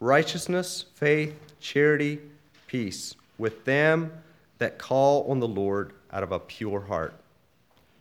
righteousness, 0.00 0.84
faith, 0.94 1.34
charity, 1.60 2.20
peace 2.66 3.14
with 3.38 3.64
them 3.64 4.12
that 4.62 4.78
call 4.78 5.28
on 5.28 5.40
the 5.40 5.48
Lord 5.48 5.92
out 6.12 6.22
of 6.22 6.30
a 6.30 6.38
pure 6.38 6.82
heart. 6.82 7.14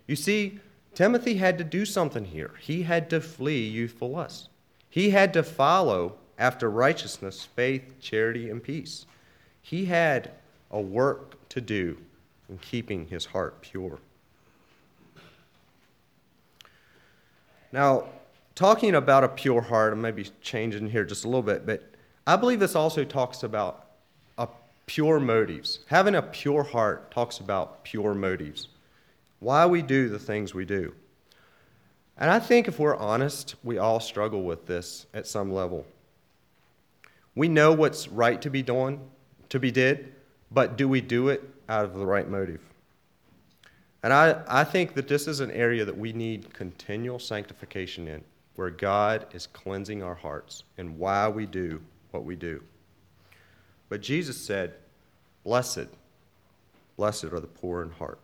You 0.05 0.15
see, 0.15 0.59
Timothy 0.93 1.35
had 1.35 1.57
to 1.57 1.63
do 1.63 1.85
something 1.85 2.23
here. 2.23 2.51
He 2.59 2.83
had 2.83 3.09
to 3.09 3.19
flee 3.19 3.67
youthful 3.67 4.11
lust. 4.11 4.49
He 4.87 5.09
had 5.09 5.33
to 5.33 5.41
follow 5.41 6.17
after 6.37 6.69
righteousness, 6.69 7.47
faith, 7.55 7.95
charity, 7.99 8.49
and 8.49 8.61
peace. 8.61 9.07
He 9.61 9.85
had 9.85 10.31
a 10.69 10.79
work 10.79 11.47
to 11.49 11.61
do 11.61 11.97
in 12.47 12.59
keeping 12.59 13.07
his 13.07 13.25
heart 13.25 13.61
pure. 13.61 13.97
Now, 17.71 18.05
talking 18.53 18.93
about 18.93 19.23
a 19.23 19.29
pure 19.29 19.61
heart, 19.61 19.93
I 19.93 19.95
may 19.95 20.11
be 20.11 20.29
changing 20.41 20.91
here 20.91 21.05
just 21.05 21.25
a 21.25 21.27
little 21.27 21.41
bit, 21.41 21.65
but 21.65 21.89
I 22.27 22.35
believe 22.35 22.59
this 22.59 22.75
also 22.75 23.03
talks 23.03 23.41
about 23.41 23.90
pure 24.91 25.21
motives. 25.21 25.79
Having 25.85 26.15
a 26.15 26.21
pure 26.21 26.63
heart 26.63 27.11
talks 27.11 27.39
about 27.39 27.81
pure 27.85 28.13
motives. 28.13 28.67
Why 29.39 29.65
we 29.65 29.81
do 29.81 30.09
the 30.09 30.19
things 30.19 30.53
we 30.53 30.65
do. 30.65 30.93
And 32.17 32.29
I 32.29 32.39
think 32.39 32.67
if 32.67 32.77
we're 32.77 32.97
honest, 32.97 33.55
we 33.63 33.77
all 33.77 34.01
struggle 34.01 34.43
with 34.43 34.65
this 34.65 35.05
at 35.13 35.25
some 35.25 35.53
level. 35.53 35.85
We 37.35 37.47
know 37.47 37.71
what's 37.71 38.09
right 38.09 38.41
to 38.41 38.49
be 38.49 38.61
done, 38.61 38.99
to 39.47 39.61
be 39.61 39.71
did, 39.71 40.13
but 40.51 40.75
do 40.75 40.89
we 40.89 40.99
do 40.99 41.29
it 41.29 41.41
out 41.69 41.85
of 41.85 41.93
the 41.93 42.05
right 42.05 42.29
motive? 42.29 42.59
And 44.03 44.11
I, 44.11 44.41
I 44.45 44.65
think 44.65 44.93
that 44.95 45.07
this 45.07 45.25
is 45.25 45.39
an 45.39 45.51
area 45.51 45.85
that 45.85 45.97
we 45.97 46.11
need 46.11 46.53
continual 46.53 47.19
sanctification 47.19 48.09
in, 48.09 48.21
where 48.57 48.69
God 48.69 49.27
is 49.31 49.47
cleansing 49.47 50.03
our 50.03 50.15
hearts 50.15 50.65
and 50.77 50.99
why 50.99 51.29
we 51.29 51.45
do 51.45 51.81
what 52.11 52.25
we 52.25 52.35
do. 52.35 52.61
But 53.91 53.99
Jesus 53.99 54.37
said, 54.37 54.75
Blessed, 55.43 55.89
blessed 56.95 57.25
are 57.25 57.41
the 57.41 57.47
poor 57.47 57.81
in 57.81 57.89
heart. 57.89 58.19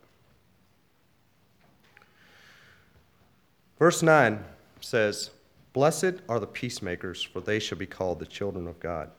Verse 3.77 4.01
9 4.01 4.45
says, 4.79 5.31
Blessed 5.73 6.21
are 6.29 6.39
the 6.39 6.47
peacemakers, 6.47 7.21
for 7.21 7.41
they 7.41 7.59
shall 7.59 7.77
be 7.77 7.85
called 7.85 8.19
the 8.19 8.25
children 8.25 8.65
of 8.65 8.79
God. 8.79 9.11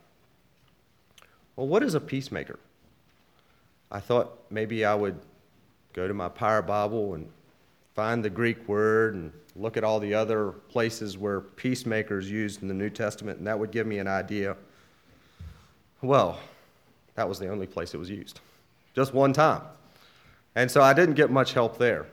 Well, 1.55 1.69
what 1.69 1.83
is 1.83 1.93
a 1.93 2.01
peacemaker? 2.01 2.59
I 3.93 4.01
thought 4.01 4.39
maybe 4.49 4.87
I 4.87 4.95
would 4.95 5.21
go 5.93 6.09
to 6.09 6.15
my 6.15 6.31
Power 6.31 6.63
Bible 6.63 7.13
and 7.13 7.29
find 7.95 8.25
the 8.25 8.31
Greek 8.31 8.67
word 8.67 9.15
and 9.15 9.33
look 9.55 9.77
at 9.77 9.85
all 9.85 10.01
the 10.01 10.15
other 10.15 10.53
places 10.71 11.19
where 11.19 11.43
peacemakers 11.43 12.31
used 12.31 12.63
in 12.63 12.69
the 12.69 12.75
New 12.75 12.89
Testament, 12.89 13.37
and 13.37 13.47
that 13.47 13.59
would 13.59 13.71
give 13.71 13.87
me 13.87 13.99
an 13.99 14.09
idea. 14.09 14.57
Well, 16.03 16.39
that 17.15 17.29
was 17.29 17.39
the 17.39 17.49
only 17.49 17.67
place 17.67 17.95
it 17.95 17.99
was 17.99 18.11
used, 18.11 18.41
just 18.95 19.13
one 19.13 19.33
time. 19.33 19.63
And 20.55 20.71
so 20.71 20.83
I 20.83 20.93
didn't 20.93 21.15
get 21.15 21.31
much 21.31 21.53
help 21.53 21.79
there. 21.79 22.07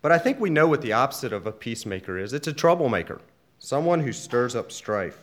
But 0.00 0.12
I 0.12 0.18
think 0.18 0.38
we 0.38 0.50
know 0.50 0.66
what 0.66 0.80
the 0.82 0.92
opposite 0.92 1.32
of 1.32 1.46
a 1.46 1.52
peacemaker 1.52 2.18
is 2.18 2.32
it's 2.32 2.46
a 2.46 2.52
troublemaker, 2.52 3.20
someone 3.58 4.00
who 4.00 4.12
stirs 4.12 4.54
up 4.54 4.70
strife. 4.70 5.18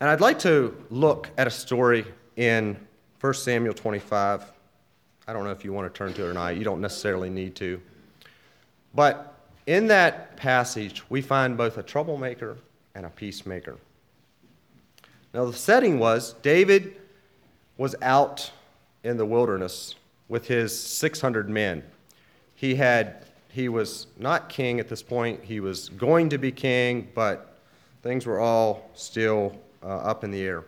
And 0.00 0.10
I'd 0.10 0.20
like 0.20 0.38
to 0.40 0.76
look 0.90 1.30
at 1.38 1.46
a 1.46 1.50
story 1.50 2.04
in 2.36 2.76
1 3.20 3.34
Samuel 3.34 3.72
25. 3.72 4.44
I 5.28 5.32
don't 5.32 5.44
know 5.44 5.50
if 5.50 5.64
you 5.64 5.72
want 5.72 5.92
to 5.92 5.96
turn 5.96 6.12
to 6.14 6.26
it 6.26 6.28
or 6.28 6.34
not. 6.34 6.56
You 6.56 6.64
don't 6.64 6.80
necessarily 6.80 7.30
need 7.30 7.54
to. 7.56 7.80
But 8.94 9.34
in 9.66 9.86
that 9.88 10.36
passage, 10.36 11.02
we 11.08 11.22
find 11.22 11.56
both 11.56 11.78
a 11.78 11.82
troublemaker 11.82 12.58
and 12.94 13.06
a 13.06 13.10
peacemaker. 13.10 13.76
Now, 15.36 15.44
the 15.44 15.52
setting 15.52 15.98
was 15.98 16.32
David 16.40 16.96
was 17.76 17.94
out 18.00 18.50
in 19.04 19.18
the 19.18 19.26
wilderness 19.26 19.94
with 20.28 20.48
his 20.48 20.76
600 20.76 21.50
men 21.50 21.84
he 22.54 22.74
had 22.74 23.26
he 23.50 23.68
was 23.68 24.06
not 24.18 24.48
king 24.48 24.80
at 24.80 24.88
this 24.88 25.02
point. 25.02 25.44
He 25.44 25.60
was 25.60 25.90
going 25.90 26.30
to 26.30 26.38
be 26.38 26.50
king, 26.50 27.08
but 27.14 27.58
things 28.02 28.24
were 28.24 28.40
all 28.40 28.90
still 28.94 29.54
uh, 29.82 29.88
up 29.88 30.24
in 30.24 30.30
the 30.30 30.42
air. 30.42 30.64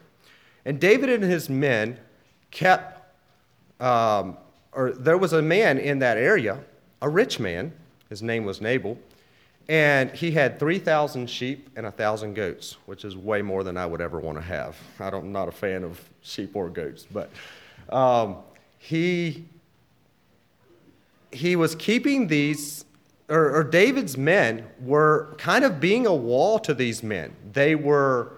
And 0.66 0.78
David 0.78 1.09
and 1.09 1.24
his 1.24 1.48
men 1.48 1.98
kept, 2.50 3.02
um, 3.81 4.37
or 4.72 4.92
there 4.92 5.16
was 5.16 5.33
a 5.33 5.40
man 5.40 5.78
in 5.78 5.98
that 6.00 6.18
area, 6.18 6.61
a 7.00 7.09
rich 7.09 7.40
man. 7.40 7.72
His 8.11 8.22
name 8.22 8.44
was 8.44 8.61
Nabal. 8.61 8.98
And 9.68 10.11
he 10.12 10.31
had 10.31 10.59
3,000 10.59 11.28
sheep 11.28 11.68
and 11.76 11.85
1,000 11.85 12.35
goats, 12.35 12.78
which 12.87 13.04
is 13.04 13.16
way 13.16 13.42
more 13.42 13.62
than 13.62 13.76
I 13.76 13.85
would 13.85 14.00
ever 14.00 14.18
want 14.18 14.38
to 14.38 14.42
have. 14.42 14.76
I 14.98 15.09
am 15.09 15.31
not 15.31 15.48
a 15.48 15.52
fan 15.52 15.85
of 15.85 16.00
sheep 16.22 16.57
or 16.57 16.70
goats, 16.70 17.07
but 17.11 17.31
um, 17.90 18.37
he 18.78 19.44
he 21.33 21.57
was 21.57 21.74
keeping 21.74 22.26
these, 22.26 22.85
or, 23.28 23.57
or 23.57 23.64
David's 23.64 24.16
men 24.16 24.66
were 24.81 25.35
kind 25.38 25.64
of 25.64 25.81
being 25.81 26.07
a 26.07 26.14
wall 26.14 26.59
to 26.61 26.74
these 26.74 27.02
men. 27.02 27.35
They 27.52 27.74
were 27.74 28.33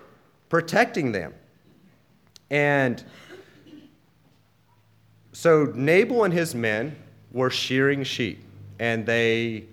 protecting 0.49 1.13
them. 1.13 1.35
And 2.51 3.03
so 5.33 5.73
Nabal 5.75 6.25
and 6.25 6.35
his 6.35 6.55
men 6.55 6.97
were 7.33 7.51
shearing 7.51 8.03
sheep, 8.03 8.43
and 8.81 9.07
they, 9.07 9.67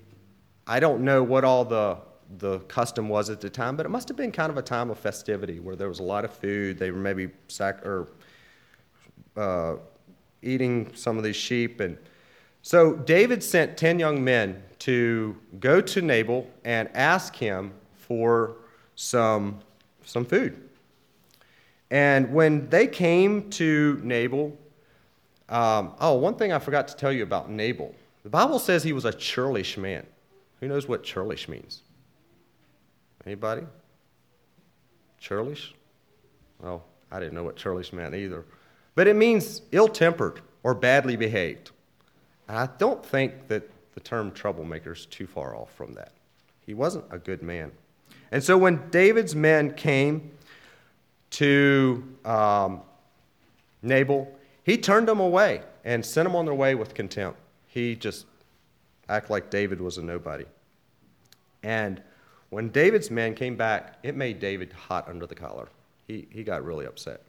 I 0.67 0.79
don't 0.79 1.01
know 1.01 1.23
what 1.23 1.43
all 1.43 1.65
the 1.65 1.97
the 2.39 2.59
custom 2.61 3.07
was 3.07 3.29
at 3.29 3.39
the 3.39 3.49
time, 3.49 3.77
but 3.77 3.85
it 3.85 3.89
must 3.89 4.09
have 4.09 4.17
been 4.17 4.33
kind 4.33 4.51
of 4.51 4.57
a 4.57 4.61
time 4.61 4.89
of 4.89 4.99
festivity 4.99 5.61
where 5.61 5.77
there 5.77 5.87
was 5.87 5.99
a 5.99 6.03
lot 6.03 6.25
of 6.25 6.33
food. 6.33 6.77
They 6.77 6.91
were 6.91 6.99
maybe 6.99 7.29
or 7.85 8.09
uh, 9.37 9.75
eating 10.41 10.91
some 10.93 11.17
of 11.17 11.23
these 11.23 11.37
sheep, 11.37 11.79
and 11.79 11.97
so 12.61 12.95
David 12.95 13.41
sent 13.41 13.77
10 13.77 13.97
young 13.97 14.21
men 14.21 14.61
to 14.79 15.37
go 15.61 15.79
to 15.79 16.01
Nabal 16.01 16.45
and 16.65 16.89
ask 16.93 17.33
him 17.33 17.71
for 17.95 18.57
some, 18.95 19.59
some 20.03 20.25
food. 20.25 20.69
And 21.89 22.33
when 22.33 22.69
they 22.69 22.87
came 22.87 23.49
to 23.51 24.01
Nabal, 24.03 24.57
um, 25.47 25.93
oh, 26.01 26.15
one 26.15 26.35
thing 26.35 26.51
I 26.51 26.59
forgot 26.59 26.89
to 26.89 26.95
tell 26.97 27.11
you 27.13 27.23
about 27.23 27.49
Nabal. 27.49 27.95
The 28.23 28.29
Bible 28.29 28.59
says 28.59 28.83
he 28.83 28.91
was 28.91 29.05
a 29.05 29.13
churlish 29.13 29.77
man. 29.77 30.05
Who 30.59 30.67
knows 30.67 30.87
what 30.87 31.03
churlish 31.03 31.47
means? 31.47 31.83
Anybody? 33.25 33.63
Churlish? 35.19 35.73
Well, 36.59 36.83
I 37.11 37.19
didn't 37.19 37.33
know 37.33 37.43
what 37.43 37.55
churlish 37.55 37.93
meant 37.93 38.15
either. 38.15 38.45
But 38.95 39.07
it 39.07 39.15
means 39.15 39.61
ill 39.71 39.87
tempered 39.87 40.41
or 40.63 40.73
badly 40.73 41.15
behaved. 41.15 41.71
And 42.47 42.57
I 42.57 42.69
don't 42.77 43.05
think 43.05 43.47
that 43.47 43.69
the 43.93 43.99
term 43.99 44.31
troublemaker 44.31 44.93
is 44.93 45.05
too 45.05 45.27
far 45.27 45.55
off 45.55 45.73
from 45.73 45.93
that. 45.93 46.11
He 46.65 46.73
wasn't 46.73 47.05
a 47.11 47.17
good 47.17 47.41
man. 47.41 47.71
And 48.31 48.43
so 48.43 48.57
when 48.57 48.89
David's 48.89 49.35
men 49.35 49.73
came 49.73 50.31
to 51.31 52.03
um, 52.25 52.81
Nabal, 53.81 54.27
he 54.63 54.77
turned 54.77 55.07
them 55.07 55.19
away 55.19 55.61
and 55.85 56.05
sent 56.05 56.27
them 56.27 56.35
on 56.35 56.45
their 56.45 56.53
way 56.53 56.75
with 56.75 56.93
contempt. 56.93 57.39
He 57.67 57.95
just 57.95 58.25
acted 59.09 59.31
like 59.31 59.49
David 59.49 59.81
was 59.81 59.97
a 59.97 60.03
nobody. 60.03 60.45
And 61.63 62.01
when 62.49 62.69
David's 62.69 63.11
men 63.11 63.35
came 63.35 63.55
back, 63.55 63.97
it 64.03 64.15
made 64.15 64.39
David 64.39 64.71
hot 64.73 65.07
under 65.09 65.25
the 65.25 65.35
collar. 65.35 65.69
He, 66.07 66.27
he 66.31 66.43
got 66.43 66.63
really 66.63 66.85
upset. 66.85 67.23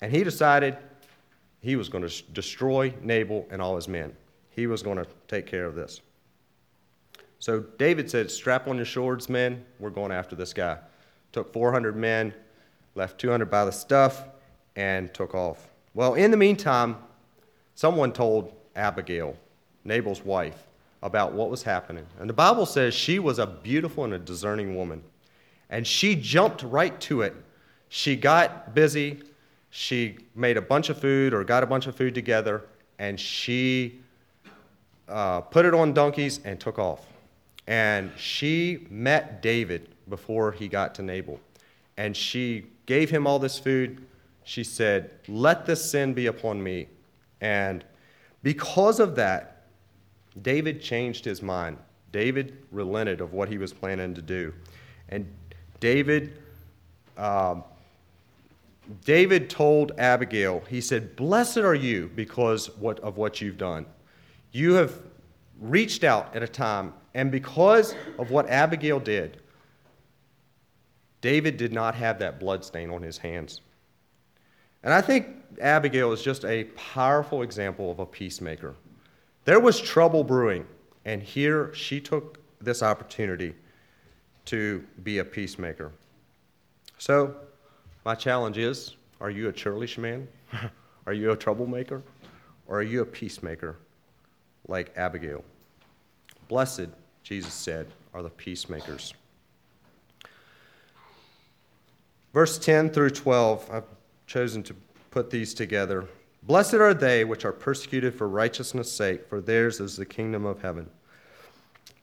And 0.00 0.12
he 0.12 0.22
decided 0.22 0.76
he 1.62 1.76
was 1.76 1.88
going 1.88 2.06
to 2.06 2.22
destroy 2.32 2.92
Nabal 3.00 3.46
and 3.50 3.62
all 3.62 3.74
his 3.76 3.88
men. 3.88 4.14
He 4.50 4.66
was 4.66 4.82
going 4.82 4.98
to 4.98 5.06
take 5.28 5.46
care 5.46 5.64
of 5.64 5.74
this. 5.74 6.02
So 7.38 7.60
David 7.78 8.10
said, 8.10 8.30
Strap 8.30 8.68
on 8.68 8.76
your 8.76 8.86
swords, 8.86 9.28
men. 9.28 9.64
We're 9.78 9.90
going 9.90 10.12
after 10.12 10.36
this 10.36 10.52
guy. 10.52 10.78
Took 11.32 11.52
400 11.52 11.96
men, 11.96 12.32
left 12.94 13.18
200 13.18 13.50
by 13.50 13.64
the 13.64 13.72
stuff, 13.72 14.24
and 14.76 15.12
took 15.12 15.34
off. 15.34 15.68
Well, 15.94 16.14
in 16.14 16.30
the 16.30 16.36
meantime, 16.36 16.96
someone 17.74 18.12
told 18.12 18.52
Abigail, 18.76 19.36
Nabal's 19.84 20.24
wife, 20.24 20.66
about 21.04 21.32
what 21.32 21.50
was 21.50 21.62
happening. 21.62 22.04
And 22.18 22.28
the 22.28 22.34
Bible 22.34 22.66
says 22.66 22.94
she 22.94 23.20
was 23.20 23.38
a 23.38 23.46
beautiful 23.46 24.02
and 24.02 24.14
a 24.14 24.18
discerning 24.18 24.74
woman. 24.74 25.04
And 25.70 25.86
she 25.86 26.16
jumped 26.16 26.64
right 26.64 26.98
to 27.02 27.22
it. 27.22 27.36
She 27.88 28.16
got 28.16 28.74
busy. 28.74 29.22
She 29.70 30.16
made 30.34 30.56
a 30.56 30.62
bunch 30.62 30.88
of 30.88 30.98
food 30.98 31.32
or 31.32 31.44
got 31.44 31.62
a 31.62 31.66
bunch 31.66 31.86
of 31.86 31.94
food 31.94 32.14
together, 32.14 32.62
and 32.98 33.18
she 33.18 34.00
uh, 35.08 35.40
put 35.40 35.66
it 35.66 35.74
on 35.74 35.92
donkeys, 35.92 36.40
and 36.44 36.58
took 36.58 36.78
off. 36.78 37.06
And 37.66 38.10
she 38.16 38.86
met 38.90 39.42
David 39.42 39.88
before 40.08 40.52
he 40.52 40.68
got 40.68 40.94
to 40.96 41.02
Nabal. 41.02 41.40
And 41.96 42.16
she 42.16 42.66
gave 42.86 43.10
him 43.10 43.26
all 43.26 43.38
this 43.38 43.58
food. 43.58 44.04
She 44.44 44.64
said, 44.64 45.10
Let 45.28 45.66
this 45.66 45.90
sin 45.90 46.14
be 46.14 46.26
upon 46.26 46.62
me. 46.62 46.88
And 47.40 47.84
because 48.42 49.00
of 49.00 49.16
that, 49.16 49.53
David 50.42 50.80
changed 50.82 51.24
his 51.24 51.42
mind. 51.42 51.78
David 52.12 52.58
relented 52.70 53.20
of 53.20 53.32
what 53.32 53.48
he 53.48 53.58
was 53.58 53.72
planning 53.72 54.14
to 54.14 54.22
do. 54.22 54.52
And 55.08 55.26
David, 55.80 56.38
um, 57.16 57.64
David 59.04 59.50
told 59.50 59.92
Abigail, 59.98 60.62
he 60.68 60.80
said, 60.80 61.16
Blessed 61.16 61.58
are 61.58 61.74
you 61.74 62.10
because 62.14 62.66
what, 62.78 63.00
of 63.00 63.16
what 63.16 63.40
you've 63.40 63.58
done. 63.58 63.86
You 64.52 64.74
have 64.74 65.00
reached 65.60 66.04
out 66.04 66.34
at 66.34 66.42
a 66.42 66.48
time, 66.48 66.92
and 67.14 67.30
because 67.30 67.94
of 68.18 68.30
what 68.30 68.48
Abigail 68.48 69.00
did, 69.00 69.40
David 71.20 71.56
did 71.56 71.72
not 71.72 71.94
have 71.94 72.18
that 72.18 72.38
blood 72.38 72.64
stain 72.64 72.90
on 72.90 73.02
his 73.02 73.18
hands. 73.18 73.60
And 74.82 74.92
I 74.92 75.00
think 75.00 75.26
Abigail 75.60 76.12
is 76.12 76.22
just 76.22 76.44
a 76.44 76.64
powerful 76.76 77.42
example 77.42 77.90
of 77.90 77.98
a 77.98 78.06
peacemaker. 78.06 78.74
There 79.44 79.60
was 79.60 79.80
trouble 79.80 80.24
brewing, 80.24 80.66
and 81.04 81.22
here 81.22 81.72
she 81.74 82.00
took 82.00 82.38
this 82.60 82.82
opportunity 82.82 83.54
to 84.46 84.84
be 85.02 85.18
a 85.18 85.24
peacemaker. 85.24 85.92
So, 86.98 87.34
my 88.04 88.14
challenge 88.14 88.58
is 88.58 88.96
Are 89.20 89.30
you 89.30 89.48
a 89.48 89.52
churlish 89.52 89.98
man? 89.98 90.28
are 91.06 91.12
you 91.12 91.32
a 91.32 91.36
troublemaker? 91.36 92.02
Or 92.66 92.78
are 92.78 92.82
you 92.82 93.02
a 93.02 93.06
peacemaker 93.06 93.76
like 94.66 94.92
Abigail? 94.96 95.44
Blessed, 96.48 96.88
Jesus 97.22 97.52
said, 97.52 97.86
are 98.14 98.22
the 98.22 98.30
peacemakers. 98.30 99.12
Verse 102.32 102.58
10 102.58 102.90
through 102.90 103.10
12, 103.10 103.70
I've 103.70 103.84
chosen 104.26 104.62
to 104.64 104.74
put 105.10 105.30
these 105.30 105.54
together. 105.54 106.06
Blessed 106.46 106.74
are 106.74 106.92
they 106.92 107.24
which 107.24 107.46
are 107.46 107.52
persecuted 107.52 108.14
for 108.14 108.28
righteousness' 108.28 108.92
sake, 108.92 109.26
for 109.28 109.40
theirs 109.40 109.80
is 109.80 109.96
the 109.96 110.04
kingdom 110.04 110.44
of 110.44 110.60
heaven. 110.60 110.90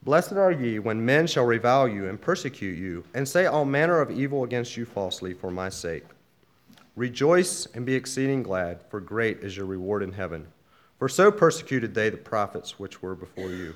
Blessed 0.02 0.34
are 0.34 0.52
ye 0.52 0.80
when 0.80 1.06
men 1.06 1.28
shall 1.28 1.46
revile 1.46 1.88
you 1.88 2.10
and 2.10 2.20
persecute 2.20 2.76
you, 2.76 3.04
and 3.14 3.28
say 3.28 3.46
all 3.46 3.66
manner 3.66 4.02
of 4.02 4.10
evil 4.10 4.44
against 4.44 4.76
you 4.76 4.84
falsely 4.84 5.36
for 5.36 5.52
my 5.52 5.70
sake. 5.70 6.06
Rejoice 6.96 7.68
and 7.76 7.86
be 7.86 7.94
exceeding 7.94 8.42
glad, 8.42 8.82
for 8.90 9.00
great 9.00 9.42
is 9.42 9.56
your 9.56 9.68
reward 9.68 10.02
in 10.02 10.12
heaven. 10.12 10.48
For 10.98 11.08
so 11.08 11.32
persecuted 11.32 11.94
they 11.94 12.10
the 12.10 12.18
prophets 12.18 12.80
which 12.80 13.02
were 13.02 13.16
before 13.16 13.50
you. 13.50 13.76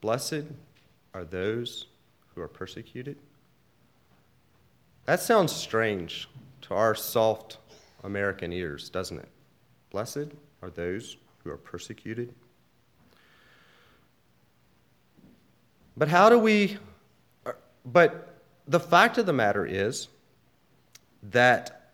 Blessed 0.00 0.44
are 1.12 1.24
those 1.24 1.86
who 2.34 2.40
are 2.40 2.48
persecuted. 2.48 3.16
That 5.06 5.20
sounds 5.20 5.52
strange 5.52 6.28
to 6.62 6.74
our 6.74 6.94
soft 6.94 7.58
American 8.04 8.52
ears, 8.52 8.88
doesn't 8.88 9.18
it? 9.18 9.28
Blessed 9.90 10.28
are 10.62 10.70
those 10.70 11.16
who 11.42 11.50
are 11.50 11.56
persecuted. 11.56 12.34
But 15.96 16.08
how 16.08 16.30
do 16.30 16.38
we, 16.38 16.78
uh, 17.44 17.52
but 17.84 18.42
the 18.68 18.80
fact 18.80 19.18
of 19.18 19.26
the 19.26 19.32
matter 19.32 19.66
is 19.66 20.08
that 21.24 21.92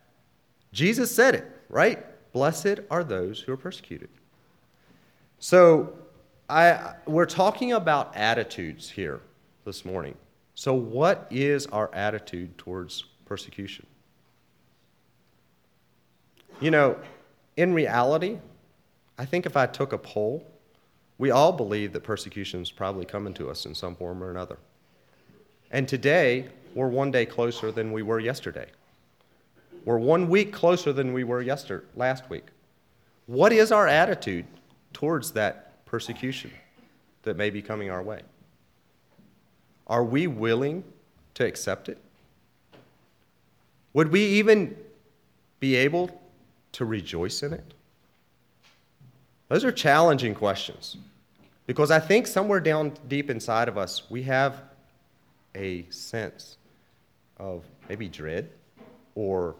Jesus 0.73 1.15
said 1.15 1.35
it, 1.35 1.51
right? 1.69 2.05
Blessed 2.33 2.81
are 2.91 3.03
those 3.03 3.41
who 3.41 3.53
are 3.53 3.57
persecuted. 3.57 4.11
So 5.39 5.95
I, 6.49 6.95
we're 7.07 7.27
talking 7.27 7.73
about 7.73 8.15
attitudes 8.15 8.91
here 8.91 9.21
this 9.65 9.85
morning. 9.85 10.15
So, 10.55 10.75
what 10.75 11.27
is 11.31 11.67
our 11.67 11.93
attitude 11.95 12.57
towards 12.57 13.05
persecution? 13.25 13.87
You 16.61 16.71
know, 16.71 16.97
in 17.57 17.75
reality, 17.75 18.39
I 19.19 19.27
think 19.27 19.45
if 19.45 19.57
I 19.57 19.67
took 19.67 19.93
a 19.93 19.99
poll, 19.99 20.47
we 21.19 21.31
all 21.31 21.53
believe 21.53 21.93
that 21.93 22.03
persecution 22.03 22.63
is 22.63 22.71
probably 22.71 23.05
coming 23.05 23.35
to 23.35 23.51
us 23.51 23.67
in 23.67 23.75
some 23.75 23.95
form 23.95 24.23
or 24.23 24.31
another. 24.31 24.59
And 25.71 25.87
today, 25.87 26.49
we're 26.75 26.89
one 26.89 27.11
day 27.11 27.27
closer 27.27 27.71
than 27.71 27.93
we 27.93 28.03
were 28.03 28.21
yesterday. 28.21 28.67
We're 29.85 29.99
one 29.99 30.29
week 30.29 30.53
closer 30.53 30.93
than 30.93 31.13
we 31.13 31.25
were 31.25 31.43
yesterday, 31.43 31.87
last 31.95 32.29
week. 32.31 32.47
What 33.27 33.53
is 33.53 33.71
our 33.71 33.87
attitude 33.87 34.47
towards 34.93 35.33
that 35.33 35.85
persecution 35.85 36.51
that 37.23 37.37
may 37.37 37.51
be 37.51 37.61
coming 37.61 37.91
our 37.91 38.03
way? 38.03 38.23
Are 39.87 40.05
we 40.05 40.27
willing 40.27 40.85
to 41.35 41.45
accept 41.45 41.89
it? 41.89 41.99
Would 43.93 44.11
we 44.11 44.25
even 44.25 44.77
be 45.61 45.77
able 45.77 46.21
to 46.77 46.85
rejoice 46.85 47.43
in 47.43 47.55
it? 47.55 47.73
Those 49.49 49.65
are 49.65 49.73
challenging 49.73 50.35
questions 50.35 50.99
because 51.67 51.91
I 51.91 51.99
think 51.99 52.27
somewhere 52.27 52.61
down 52.61 52.93
deep 53.09 53.31
inside 53.31 53.69
of 53.69 53.79
us, 53.79 54.11
we 54.11 54.23
have 54.25 54.61
a 55.55 55.87
sense 55.89 56.59
of 57.39 57.65
maybe 57.89 58.09
dread 58.09 58.51
or 59.15 59.55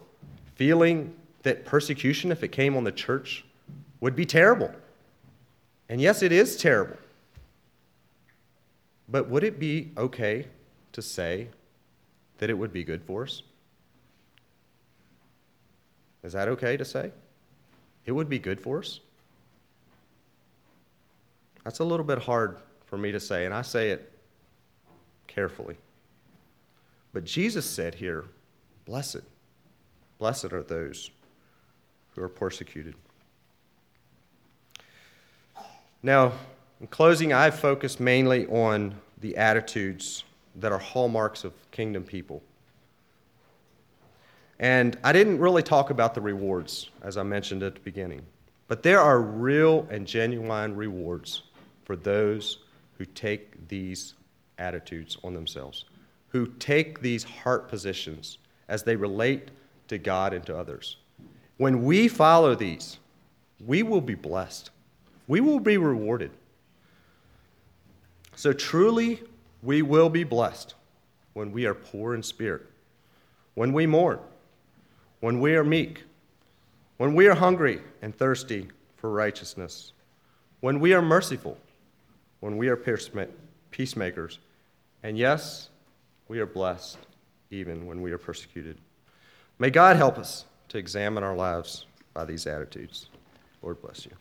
feeling 0.53 1.11
that 1.41 1.65
persecution, 1.65 2.31
if 2.31 2.43
it 2.43 2.49
came 2.49 2.77
on 2.77 2.83
the 2.83 2.91
church, 2.91 3.43
would 3.99 4.15
be 4.15 4.25
terrible. 4.25 4.71
And 5.89 5.99
yes, 5.99 6.21
it 6.21 6.31
is 6.31 6.55
terrible. 6.55 6.97
But 9.09 9.27
would 9.27 9.43
it 9.43 9.59
be 9.59 9.91
okay 9.97 10.45
to 10.91 11.01
say 11.01 11.47
that 12.37 12.51
it 12.51 12.53
would 12.53 12.71
be 12.71 12.83
good 12.83 13.01
for 13.01 13.23
us? 13.23 13.41
Is 16.23 16.33
that 16.33 16.47
okay 16.47 16.77
to 16.77 16.85
say? 16.85 17.11
It 18.05 18.11
would 18.11 18.29
be 18.29 18.39
good 18.39 18.59
for 18.59 18.79
us? 18.79 18.99
That's 21.63 21.79
a 21.79 21.83
little 21.83 22.05
bit 22.05 22.19
hard 22.19 22.57
for 22.85 22.97
me 22.97 23.11
to 23.11 23.19
say, 23.19 23.45
and 23.45 23.53
I 23.53 23.61
say 23.61 23.89
it 23.89 24.11
carefully. 25.27 25.75
But 27.13 27.25
Jesus 27.25 27.65
said 27.65 27.95
here, 27.95 28.25
Blessed, 28.85 29.23
blessed 30.17 30.53
are 30.53 30.63
those 30.63 31.11
who 32.15 32.23
are 32.23 32.29
persecuted. 32.29 32.95
Now, 36.01 36.31
in 36.79 36.87
closing, 36.87 37.33
I've 37.33 37.59
focused 37.59 37.99
mainly 37.99 38.47
on 38.47 38.95
the 39.19 39.35
attitudes 39.35 40.23
that 40.55 40.71
are 40.71 40.79
hallmarks 40.79 41.43
of 41.43 41.53
kingdom 41.71 42.03
people. 42.03 42.41
And 44.59 44.97
I 45.03 45.13
didn't 45.13 45.39
really 45.39 45.63
talk 45.63 45.89
about 45.89 46.13
the 46.15 46.21
rewards, 46.21 46.89
as 47.01 47.17
I 47.17 47.23
mentioned 47.23 47.63
at 47.63 47.75
the 47.75 47.81
beginning. 47.81 48.21
But 48.67 48.83
there 48.83 48.99
are 48.99 49.21
real 49.21 49.87
and 49.89 50.05
genuine 50.05 50.75
rewards 50.75 51.43
for 51.85 51.95
those 51.95 52.59
who 52.97 53.05
take 53.05 53.67
these 53.67 54.15
attitudes 54.57 55.17
on 55.23 55.33
themselves, 55.33 55.85
who 56.29 56.47
take 56.59 57.01
these 57.01 57.23
heart 57.23 57.69
positions 57.69 58.39
as 58.67 58.83
they 58.83 58.95
relate 58.95 59.51
to 59.87 59.97
God 59.97 60.33
and 60.33 60.45
to 60.47 60.57
others. 60.57 60.97
When 61.57 61.83
we 61.83 62.07
follow 62.07 62.55
these, 62.55 62.97
we 63.65 63.83
will 63.83 64.01
be 64.01 64.15
blessed 64.15 64.71
we 65.27 65.41
will 65.41 65.59
be 65.59 65.77
rewarded. 65.77 66.31
So 68.35 68.53
truly, 68.53 69.21
we 69.61 69.81
will 69.81 70.09
be 70.09 70.23
blessed 70.23 70.75
when 71.33 71.51
we 71.51 71.65
are 71.65 71.73
poor 71.73 72.15
in 72.15 72.23
spirit, 72.23 72.65
when 73.55 73.73
we 73.73 73.85
mourn, 73.85 74.19
when 75.19 75.39
we 75.39 75.55
are 75.55 75.63
meek, 75.63 76.03
when 76.97 77.13
we 77.13 77.27
are 77.27 77.35
hungry 77.35 77.81
and 78.01 78.15
thirsty 78.15 78.67
for 78.95 79.11
righteousness, 79.11 79.93
when 80.59 80.79
we 80.79 80.93
are 80.93 81.01
merciful, 81.01 81.57
when 82.39 82.57
we 82.57 82.67
are 82.67 82.77
peacemakers, 83.71 84.39
and 85.03 85.17
yes, 85.17 85.69
we 86.27 86.39
are 86.39 86.45
blessed 86.45 86.97
even 87.51 87.85
when 87.85 88.01
we 88.01 88.11
are 88.11 88.17
persecuted. 88.17 88.77
May 89.59 89.69
God 89.69 89.95
help 89.95 90.17
us 90.17 90.45
to 90.69 90.77
examine 90.77 91.23
our 91.23 91.35
lives 91.35 91.85
by 92.13 92.25
these 92.25 92.45
attitudes. 92.45 93.07
Lord 93.61 93.81
bless 93.81 94.05
you. 94.05 94.11